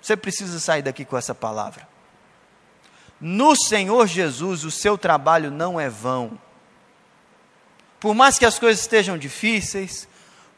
Você 0.00 0.16
precisa 0.16 0.60
sair 0.60 0.82
daqui 0.82 1.04
com 1.04 1.18
essa 1.18 1.34
palavra. 1.34 1.88
No 3.20 3.56
Senhor 3.56 4.06
Jesus 4.06 4.62
o 4.62 4.70
seu 4.70 4.96
trabalho 4.96 5.50
não 5.50 5.80
é 5.80 5.88
vão. 5.88 6.38
Por 7.98 8.14
mais 8.14 8.38
que 8.38 8.46
as 8.46 8.56
coisas 8.56 8.82
estejam 8.82 9.18
difíceis, 9.18 10.06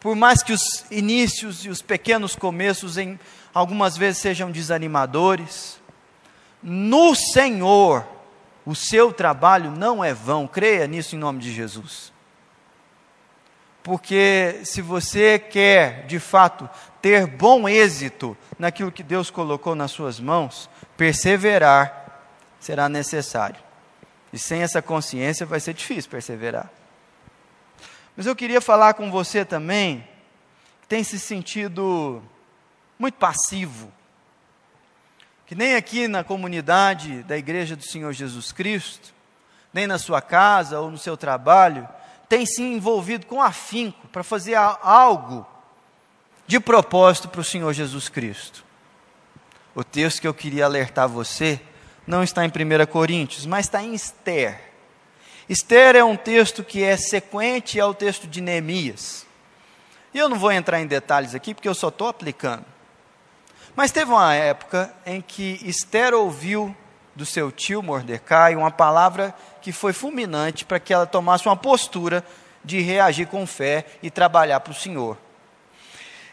por 0.01 0.15
mais 0.15 0.43
que 0.43 0.53
os 0.53 0.85
inícios 0.91 1.65
e 1.65 1.69
os 1.69 1.83
pequenos 1.83 2.37
começos 2.37 2.97
em 2.97 3.19
algumas 3.53 3.97
vezes 3.97 4.19
sejam 4.21 4.51
desanimadores, 4.51 5.81
no 6.63 7.15
Senhor 7.15 8.07
o 8.67 8.75
seu 8.75 9.13
trabalho 9.13 9.71
não 9.71 10.05
é 10.05 10.13
vão. 10.13 10.47
Creia 10.49 10.87
nisso 10.89 11.15
em 11.15 11.19
nome 11.19 11.39
de 11.39 11.53
Jesus. 11.53 12.13
Porque 13.83 14.61
se 14.65 14.83
você 14.83 15.39
quer, 15.39 16.05
de 16.07 16.19
fato, 16.19 16.69
ter 17.01 17.25
bom 17.25 17.69
êxito 17.69 18.37
naquilo 18.59 18.91
que 18.91 19.05
Deus 19.05 19.31
colocou 19.31 19.77
nas 19.77 19.93
suas 19.93 20.19
mãos, 20.19 20.69
perseverar 20.97 22.25
será 22.59 22.89
necessário. 22.89 23.65
E 24.33 24.39
sem 24.39 24.63
essa 24.63 24.83
consciência 24.83 25.47
vai 25.47 25.61
ser 25.61 25.73
difícil 25.73 26.11
perseverar. 26.11 26.69
Mas 28.17 28.27
eu 28.27 28.35
queria 28.35 28.61
falar 28.61 28.95
com 28.95 29.11
você 29.11 29.45
também, 29.45 30.07
que 30.81 30.89
tem 30.89 31.05
se 31.05 31.19
sentido 31.19 32.23
muito 32.99 33.15
passivo, 33.19 33.93
que 35.47 35.55
nem 35.55 35.77
aqui 35.77 36.09
na 36.09 36.25
comunidade 36.25 37.23
da 37.25 37.37
Igreja 37.37 37.77
do 37.77 37.85
Senhor 37.85 38.13
Jesus 38.13 38.53
Cristo, 38.53 39.15
nem 39.73 39.87
na 39.87 39.99
sua 39.99 40.23
casa 40.23 40.81
ou 40.81 40.91
no 40.91 40.97
seu 40.97 41.17
trabalho, 41.17 41.87
tem 42.29 42.47
se 42.47 42.63
envolvido 42.63 43.27
com 43.27 43.43
afinco 43.43 44.09
para 44.09 44.25
fazer 44.25 44.55
algo 44.55 45.47
de 46.47 46.59
propósito 46.59 47.29
para 47.29 47.41
o 47.41 47.45
Senhor 47.45 47.73
Jesus 47.73 48.09
Cristo. 48.09 48.65
O 49.75 49.85
texto 49.85 50.21
que 50.21 50.27
eu 50.27 50.33
queria 50.33 50.65
alertar 50.65 51.07
você 51.07 51.61
não 52.07 52.23
está 52.23 52.45
em 52.45 52.49
1 52.49 52.87
Coríntios, 52.91 53.45
mas 53.45 53.67
está 53.67 53.83
em 53.83 53.95
Esther. 53.95 54.59
Esther 55.49 55.95
é 55.95 56.03
um 56.03 56.17
texto 56.17 56.65
que 56.65 56.83
é 56.83 56.97
sequente 56.97 57.79
ao 57.79 57.95
texto 57.95 58.27
de 58.27 58.41
Neemias. 58.41 59.25
E 60.13 60.19
eu 60.19 60.29
não 60.29 60.39
vou 60.39 60.51
entrar 60.51 60.81
em 60.81 60.87
detalhes 60.87 61.35
aqui, 61.35 61.55
porque 61.55 61.69
eu 61.69 61.75
só 61.75 61.89
estou 61.89 62.09
aplicando. 62.09 62.65
Mas 63.77 63.93
teve 63.93 64.11
uma 64.11 64.35
época 64.35 64.93
em 65.05 65.21
que 65.21 65.61
Esther 65.63 66.15
ouviu 66.15 66.75
do 67.15 67.25
seu 67.25 67.53
tio 67.53 67.83
Mordecai 67.83 68.57
uma 68.57 68.71
palavra 68.71 69.35
que 69.63 69.71
foi 69.71 69.93
fulminante 69.93 70.65
para 70.65 70.81
que 70.81 70.93
ela 70.93 71.07
tomasse 71.07 71.47
uma 71.47 71.57
postura 71.57 72.25
de 72.65 72.81
reagir 72.81 73.27
com 73.29 73.47
fé 73.47 73.87
e 74.03 74.11
trabalhar 74.11 74.61
para 74.61 74.73
o 74.73 74.75
Senhor. 74.75 75.17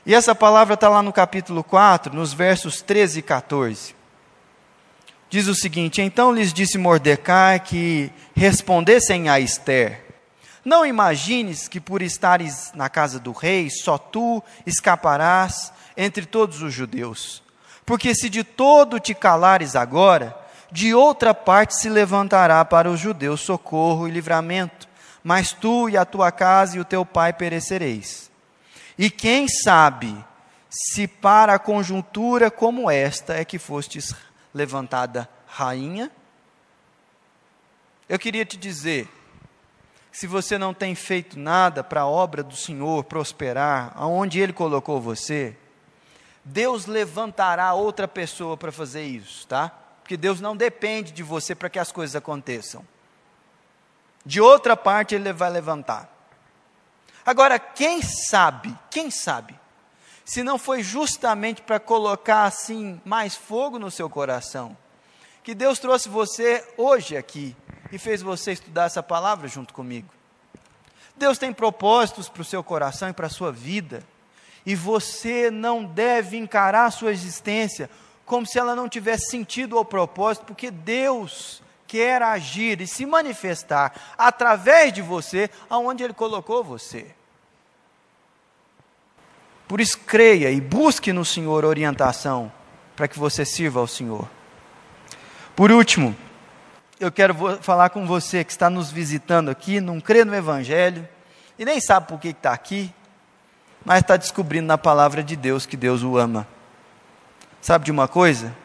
E 0.06 0.16
essa 0.16 0.34
palavra 0.34 0.74
está 0.74 0.90
lá 0.90 1.04
no 1.04 1.14
capítulo 1.14 1.64
4, 1.64 2.14
nos 2.14 2.34
versos 2.34 2.82
13 2.82 3.20
e 3.20 3.22
14 3.22 4.03
diz 5.34 5.48
o 5.48 5.56
seguinte: 5.56 6.00
Então 6.00 6.32
lhes 6.32 6.54
disse 6.54 6.78
Mordecai 6.78 7.60
que 7.60 8.12
respondessem 8.36 9.30
a 9.30 9.40
Esther: 9.40 10.06
Não 10.64 10.86
imagines 10.86 11.68
que 11.68 11.80
por 11.80 12.04
estares 12.04 12.72
na 12.76 12.88
casa 12.88 13.20
do 13.20 13.32
rei, 13.32 13.68
só 13.72 13.98
tu 13.98 14.44
escaparás 14.64 15.74
entre 15.98 16.28
todos 16.28 16.62
os 16.62 16.72
judeus. 16.72 17.42
Porque 17.84 18.14
se 18.14 18.30
de 18.30 18.44
todo 18.44 19.00
te 19.00 19.16
calares 19.16 19.76
agora, 19.76 20.38
de 20.72 20.94
outra 20.94 21.34
parte 21.34 21.76
se 21.76 21.90
levantará 21.90 22.64
para 22.64 22.90
os 22.90 23.00
judeus 23.00 23.42
socorro 23.42 24.08
e 24.08 24.12
livramento, 24.12 24.88
mas 25.24 25.52
tu 25.52 25.90
e 25.90 25.98
a 25.98 26.06
tua 26.06 26.32
casa 26.32 26.78
e 26.78 26.80
o 26.80 26.86
teu 26.86 27.04
pai 27.04 27.34
perecereis. 27.34 28.30
E 29.00 29.10
quem 29.10 29.48
sabe 29.48 30.16
se 30.70 31.08
para 31.08 31.56
a 31.56 31.60
conjuntura 31.60 32.52
como 32.52 32.90
esta 32.90 33.34
é 33.34 33.44
que 33.44 33.58
fostes 33.58 34.14
levantada 34.54 35.30
rainha? 35.48 36.12
Eu 38.08 38.20
queria 38.20 38.46
te 38.46 38.58
dizer, 38.58 39.10
se 40.12 40.28
você 40.28 40.58
não 40.58 40.74
tem 40.74 40.94
feito 40.94 41.40
nada 41.40 41.84
para 41.84 42.02
a 42.02 42.08
obra 42.08 42.44
do 42.44 42.56
Senhor 42.56 43.04
prosperar, 43.06 43.92
aonde 43.96 44.40
Ele 44.40 44.54
colocou 44.54 45.02
você, 45.02 45.58
Deus 46.44 46.86
levantará 46.86 47.74
outra 47.74 48.08
pessoa 48.08 48.58
para 48.58 48.72
fazer 48.72 49.04
isso, 49.04 49.48
tá? 49.48 49.70
Porque 50.02 50.18
Deus 50.18 50.42
não 50.42 50.56
depende 50.56 51.12
de 51.12 51.24
você 51.24 51.56
para 51.56 51.70
que 51.70 51.80
as 51.80 51.92
coisas 51.92 52.16
aconteçam. 52.16 52.86
De 54.26 54.42
outra 54.42 54.76
parte, 54.76 55.16
Ele 55.16 55.32
vai 55.32 55.50
levantar. 55.50 56.10
Agora, 57.26 57.58
quem 57.58 58.02
sabe, 58.02 58.78
quem 58.92 59.10
sabe, 59.10 59.58
se 60.26 60.44
não 60.44 60.58
foi 60.58 60.82
justamente 60.82 61.62
para 61.62 61.80
colocar 61.80 62.46
assim 62.46 63.02
mais 63.04 63.36
fogo 63.36 63.78
no 63.78 63.92
seu 63.92 64.10
coração, 64.10 64.76
que 65.44 65.54
Deus 65.54 65.80
trouxe 65.80 66.08
você 66.08 66.66
hoje 66.78 67.18
aqui 67.18 67.56
e 67.92 67.98
fez 67.98 68.22
você 68.22 68.54
estudar 68.54 68.86
essa 68.86 69.04
palavra 69.04 69.48
junto 69.48 69.74
comigo. 69.74 70.10
Deus 71.16 71.38
tem 71.38 71.54
propósitos 71.54 72.30
para 72.30 72.42
o 72.42 72.46
seu 72.46 72.64
coração 72.64 73.10
e 73.10 73.14
para 73.14 73.28
a 73.28 73.30
sua 73.30 73.52
vida, 73.52 74.04
e 74.66 74.76
você 74.76 75.52
não 75.52 75.84
deve 75.84 76.38
encarar 76.38 76.86
a 76.86 76.92
sua 76.92 77.12
existência 77.12 77.90
como 78.26 78.48
se 78.48 78.58
ela 78.58 78.76
não 78.76 78.88
tivesse 78.88 79.30
sentido 79.30 79.76
ou 79.76 79.84
propósito, 79.84 80.46
porque 80.46 80.72
Deus 80.72 81.62
quer 81.86 82.22
agir 82.22 82.82
e 82.82 82.88
se 82.88 83.06
manifestar 83.06 84.16
através 84.18 84.94
de 84.94 85.02
você 85.02 85.50
aonde 85.70 86.04
Ele 86.04 86.14
colocou 86.14 86.64
você. 86.64 87.14
Por 89.74 89.82
isso, 89.82 89.98
creia 90.06 90.52
e 90.52 90.62
busque 90.62 91.12
no 91.12 91.26
Senhor 91.26 91.66
orientação 91.66 92.52
para 92.96 93.08
que 93.08 93.18
você 93.18 93.44
sirva 93.44 93.80
ao 93.80 93.88
Senhor. 93.88 94.30
Por 95.56 95.72
último, 95.72 96.16
eu 97.00 97.12
quero 97.12 97.58
falar 97.60 97.90
com 97.90 98.06
você 98.06 98.44
que 98.44 98.52
está 98.52 98.70
nos 98.70 98.92
visitando 98.92 99.50
aqui, 99.50 99.82
não 99.82 100.00
crê 100.00 100.24
no 100.24 100.36
Evangelho 100.36 101.10
e 101.58 101.66
nem 101.66 101.82
sabe 101.82 102.08
por 102.08 102.20
que 102.20 102.28
está 102.28 102.54
aqui, 102.54 102.94
mas 103.84 104.02
está 104.02 104.16
descobrindo 104.16 104.68
na 104.68 104.78
palavra 104.78 105.24
de 105.24 105.36
Deus 105.36 105.66
que 105.66 105.76
Deus 105.76 106.04
o 106.04 106.20
ama. 106.20 106.48
Sabe 107.60 107.86
de 107.86 107.92
uma 107.92 108.08
coisa? 108.08 108.56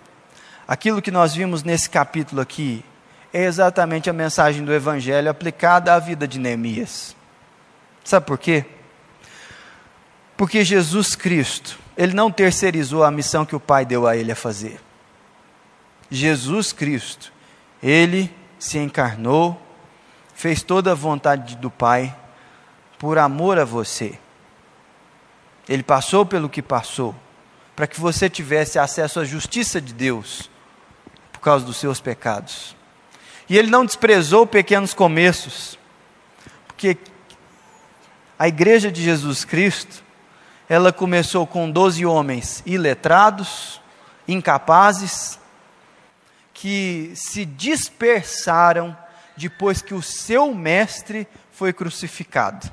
Aquilo 0.68 1.00
que 1.00 1.10
nós 1.10 1.34
vimos 1.34 1.62
nesse 1.62 1.88
capítulo 1.88 2.42
aqui 2.42 2.84
é 3.32 3.44
exatamente 3.44 4.10
a 4.10 4.12
mensagem 4.12 4.62
do 4.62 4.74
Evangelho 4.74 5.30
aplicada 5.30 5.94
à 5.94 5.98
vida 5.98 6.28
de 6.28 6.38
Neemias. 6.38 7.16
Sabe 8.04 8.26
por 8.26 8.36
quê? 8.36 8.66
Porque 10.38 10.64
Jesus 10.64 11.16
Cristo, 11.16 11.76
ele 11.96 12.14
não 12.14 12.30
terceirizou 12.30 13.02
a 13.02 13.10
missão 13.10 13.44
que 13.44 13.56
o 13.56 13.60
Pai 13.60 13.84
deu 13.84 14.06
a 14.06 14.16
ele 14.16 14.30
a 14.30 14.36
fazer. 14.36 14.80
Jesus 16.08 16.72
Cristo, 16.72 17.32
ele 17.82 18.32
se 18.56 18.78
encarnou, 18.78 19.60
fez 20.36 20.62
toda 20.62 20.92
a 20.92 20.94
vontade 20.94 21.56
do 21.56 21.68
Pai 21.68 22.16
por 23.00 23.18
amor 23.18 23.58
a 23.58 23.64
você. 23.64 24.16
Ele 25.68 25.82
passou 25.82 26.24
pelo 26.24 26.48
que 26.48 26.62
passou, 26.62 27.16
para 27.74 27.88
que 27.88 28.00
você 28.00 28.30
tivesse 28.30 28.78
acesso 28.78 29.18
à 29.18 29.24
justiça 29.24 29.80
de 29.80 29.92
Deus 29.92 30.48
por 31.32 31.40
causa 31.40 31.66
dos 31.66 31.78
seus 31.78 32.00
pecados. 32.00 32.76
E 33.48 33.58
ele 33.58 33.72
não 33.72 33.84
desprezou 33.84 34.46
pequenos 34.46 34.94
começos, 34.94 35.76
porque 36.68 36.96
a 38.38 38.46
igreja 38.46 38.92
de 38.92 39.02
Jesus 39.02 39.44
Cristo 39.44 40.06
ela 40.68 40.92
começou 40.92 41.46
com 41.46 41.70
doze 41.70 42.04
homens 42.04 42.62
iletrados, 42.66 43.80
incapazes, 44.26 45.38
que 46.52 47.12
se 47.14 47.44
dispersaram 47.44 48.96
depois 49.36 49.80
que 49.80 49.94
o 49.94 50.02
seu 50.02 50.52
mestre 50.52 51.26
foi 51.52 51.72
crucificado. 51.72 52.70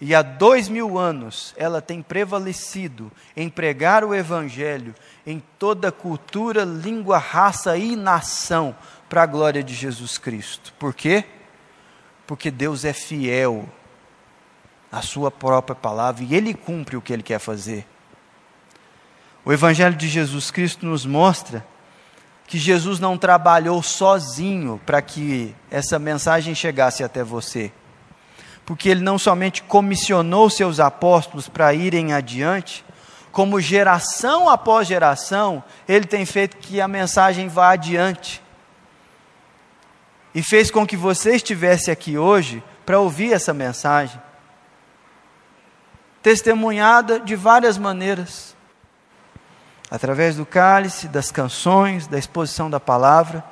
E 0.00 0.14
há 0.14 0.22
dois 0.22 0.68
mil 0.68 0.98
anos 0.98 1.54
ela 1.56 1.80
tem 1.82 2.02
prevalecido 2.02 3.10
em 3.36 3.48
pregar 3.48 4.04
o 4.04 4.14
Evangelho 4.14 4.94
em 5.26 5.42
toda 5.58 5.92
cultura, 5.92 6.64
língua, 6.64 7.18
raça 7.18 7.76
e 7.76 7.96
nação, 7.96 8.74
para 9.08 9.22
a 9.22 9.26
glória 9.26 9.62
de 9.62 9.74
Jesus 9.74 10.18
Cristo. 10.18 10.72
Por 10.78 10.94
quê? 10.94 11.24
Porque 12.26 12.50
Deus 12.50 12.84
é 12.84 12.92
fiel 12.92 13.68
a 14.94 15.02
sua 15.02 15.28
própria 15.28 15.74
palavra 15.74 16.22
e 16.22 16.36
ele 16.36 16.54
cumpre 16.54 16.96
o 16.96 17.02
que 17.02 17.12
ele 17.12 17.22
quer 17.22 17.40
fazer. 17.40 17.84
O 19.44 19.52
Evangelho 19.52 19.96
de 19.96 20.08
Jesus 20.08 20.52
Cristo 20.52 20.86
nos 20.86 21.04
mostra 21.04 21.66
que 22.46 22.58
Jesus 22.58 23.00
não 23.00 23.18
trabalhou 23.18 23.82
sozinho 23.82 24.80
para 24.86 25.02
que 25.02 25.52
essa 25.68 25.98
mensagem 25.98 26.54
chegasse 26.54 27.02
até 27.02 27.24
você. 27.24 27.72
Porque 28.64 28.88
ele 28.88 29.00
não 29.00 29.18
somente 29.18 29.64
comissionou 29.64 30.48
seus 30.48 30.78
apóstolos 30.78 31.48
para 31.48 31.74
irem 31.74 32.12
adiante, 32.12 32.84
como 33.32 33.60
geração 33.60 34.48
após 34.48 34.86
geração, 34.86 35.64
ele 35.88 36.06
tem 36.06 36.24
feito 36.24 36.56
que 36.58 36.80
a 36.80 36.86
mensagem 36.86 37.48
vá 37.48 37.72
adiante. 37.72 38.40
E 40.32 40.40
fez 40.40 40.70
com 40.70 40.86
que 40.86 40.96
você 40.96 41.34
estivesse 41.34 41.90
aqui 41.90 42.16
hoje 42.16 42.62
para 42.86 43.00
ouvir 43.00 43.32
essa 43.32 43.52
mensagem 43.52 44.22
testemunhada 46.24 47.20
de 47.20 47.36
várias 47.36 47.76
maneiras 47.76 48.56
através 49.90 50.36
do 50.36 50.46
cálice, 50.46 51.06
das 51.06 51.30
canções, 51.30 52.06
da 52.06 52.18
exposição 52.18 52.70
da 52.70 52.80
palavra. 52.80 53.44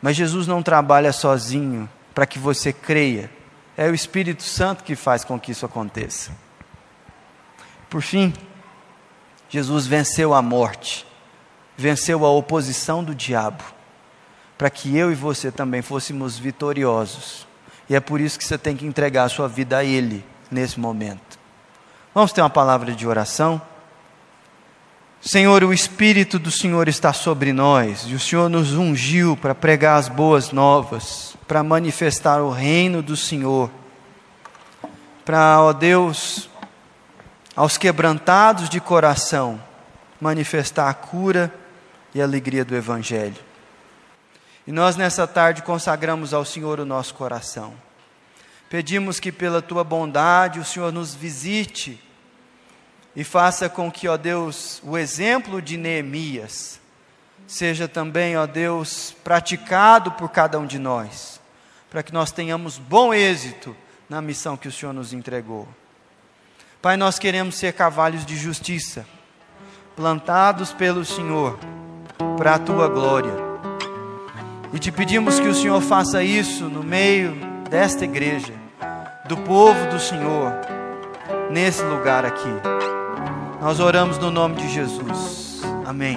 Mas 0.00 0.16
Jesus 0.16 0.46
não 0.46 0.62
trabalha 0.62 1.12
sozinho 1.12 1.88
para 2.14 2.24
que 2.24 2.38
você 2.38 2.72
creia. 2.72 3.30
É 3.76 3.86
o 3.86 3.94
Espírito 3.94 4.42
Santo 4.42 4.82
que 4.82 4.96
faz 4.96 5.24
com 5.24 5.38
que 5.38 5.52
isso 5.52 5.66
aconteça. 5.66 6.32
Por 7.90 8.00
fim, 8.00 8.32
Jesus 9.50 9.86
venceu 9.86 10.32
a 10.32 10.40
morte, 10.40 11.06
venceu 11.76 12.24
a 12.24 12.30
oposição 12.30 13.04
do 13.04 13.14
diabo, 13.14 13.62
para 14.56 14.70
que 14.70 14.96
eu 14.96 15.12
e 15.12 15.14
você 15.14 15.52
também 15.52 15.82
fôssemos 15.82 16.38
vitoriosos. 16.38 17.46
E 17.90 17.94
é 17.94 18.00
por 18.00 18.22
isso 18.22 18.38
que 18.38 18.44
você 18.44 18.56
tem 18.56 18.74
que 18.74 18.86
entregar 18.86 19.24
a 19.24 19.28
sua 19.28 19.48
vida 19.48 19.76
a 19.76 19.84
Ele 19.84 20.24
nesse 20.50 20.80
momento. 20.80 21.41
Vamos 22.14 22.30
ter 22.30 22.42
uma 22.42 22.50
palavra 22.50 22.92
de 22.92 23.06
oração? 23.06 23.60
Senhor, 25.18 25.64
o 25.64 25.72
Espírito 25.72 26.38
do 26.38 26.50
Senhor 26.50 26.86
está 26.86 27.10
sobre 27.14 27.54
nós 27.54 28.04
e 28.06 28.14
o 28.14 28.20
Senhor 28.20 28.50
nos 28.50 28.74
ungiu 28.74 29.34
para 29.34 29.54
pregar 29.54 29.96
as 29.96 30.08
boas 30.08 30.52
novas, 30.52 31.34
para 31.48 31.62
manifestar 31.62 32.42
o 32.42 32.50
reino 32.50 33.02
do 33.02 33.16
Senhor, 33.16 33.70
para, 35.24 35.62
ó 35.62 35.72
Deus, 35.72 36.50
aos 37.56 37.78
quebrantados 37.78 38.68
de 38.68 38.78
coração, 38.78 39.58
manifestar 40.20 40.90
a 40.90 40.94
cura 40.94 41.50
e 42.14 42.20
a 42.20 42.24
alegria 42.24 42.64
do 42.64 42.76
Evangelho. 42.76 43.40
E 44.66 44.72
nós 44.72 44.96
nessa 44.96 45.26
tarde 45.26 45.62
consagramos 45.62 46.34
ao 46.34 46.44
Senhor 46.44 46.78
o 46.78 46.84
nosso 46.84 47.14
coração. 47.14 47.72
Pedimos 48.72 49.20
que 49.20 49.30
pela 49.30 49.60
tua 49.60 49.84
bondade 49.84 50.58
o 50.58 50.64
Senhor 50.64 50.90
nos 50.90 51.14
visite 51.14 52.02
e 53.14 53.22
faça 53.22 53.68
com 53.68 53.92
que, 53.92 54.08
ó 54.08 54.16
Deus, 54.16 54.80
o 54.82 54.96
exemplo 54.96 55.60
de 55.60 55.76
Neemias 55.76 56.80
seja 57.46 57.86
também, 57.86 58.34
ó 58.34 58.46
Deus, 58.46 59.14
praticado 59.22 60.12
por 60.12 60.30
cada 60.30 60.58
um 60.58 60.64
de 60.64 60.78
nós, 60.78 61.38
para 61.90 62.02
que 62.02 62.14
nós 62.14 62.32
tenhamos 62.32 62.78
bom 62.78 63.12
êxito 63.12 63.76
na 64.08 64.22
missão 64.22 64.56
que 64.56 64.68
o 64.68 64.72
Senhor 64.72 64.94
nos 64.94 65.12
entregou. 65.12 65.68
Pai, 66.80 66.96
nós 66.96 67.18
queremos 67.18 67.56
ser 67.56 67.74
cavalos 67.74 68.24
de 68.24 68.38
justiça, 68.38 69.04
plantados 69.94 70.72
pelo 70.72 71.04
Senhor 71.04 71.58
para 72.38 72.54
a 72.54 72.58
tua 72.58 72.88
glória. 72.88 73.34
E 74.72 74.78
te 74.78 74.90
pedimos 74.90 75.38
que 75.38 75.48
o 75.48 75.54
Senhor 75.54 75.82
faça 75.82 76.24
isso 76.24 76.70
no 76.70 76.82
meio 76.82 77.36
desta 77.68 78.06
igreja 78.06 78.61
do 79.32 79.36
povo 79.38 79.86
do 79.86 79.98
Senhor 79.98 80.52
nesse 81.50 81.82
lugar 81.82 82.22
aqui. 82.26 82.52
Nós 83.62 83.80
oramos 83.80 84.18
no 84.18 84.30
nome 84.30 84.56
de 84.56 84.68
Jesus. 84.68 85.62
Amém. 85.86 86.16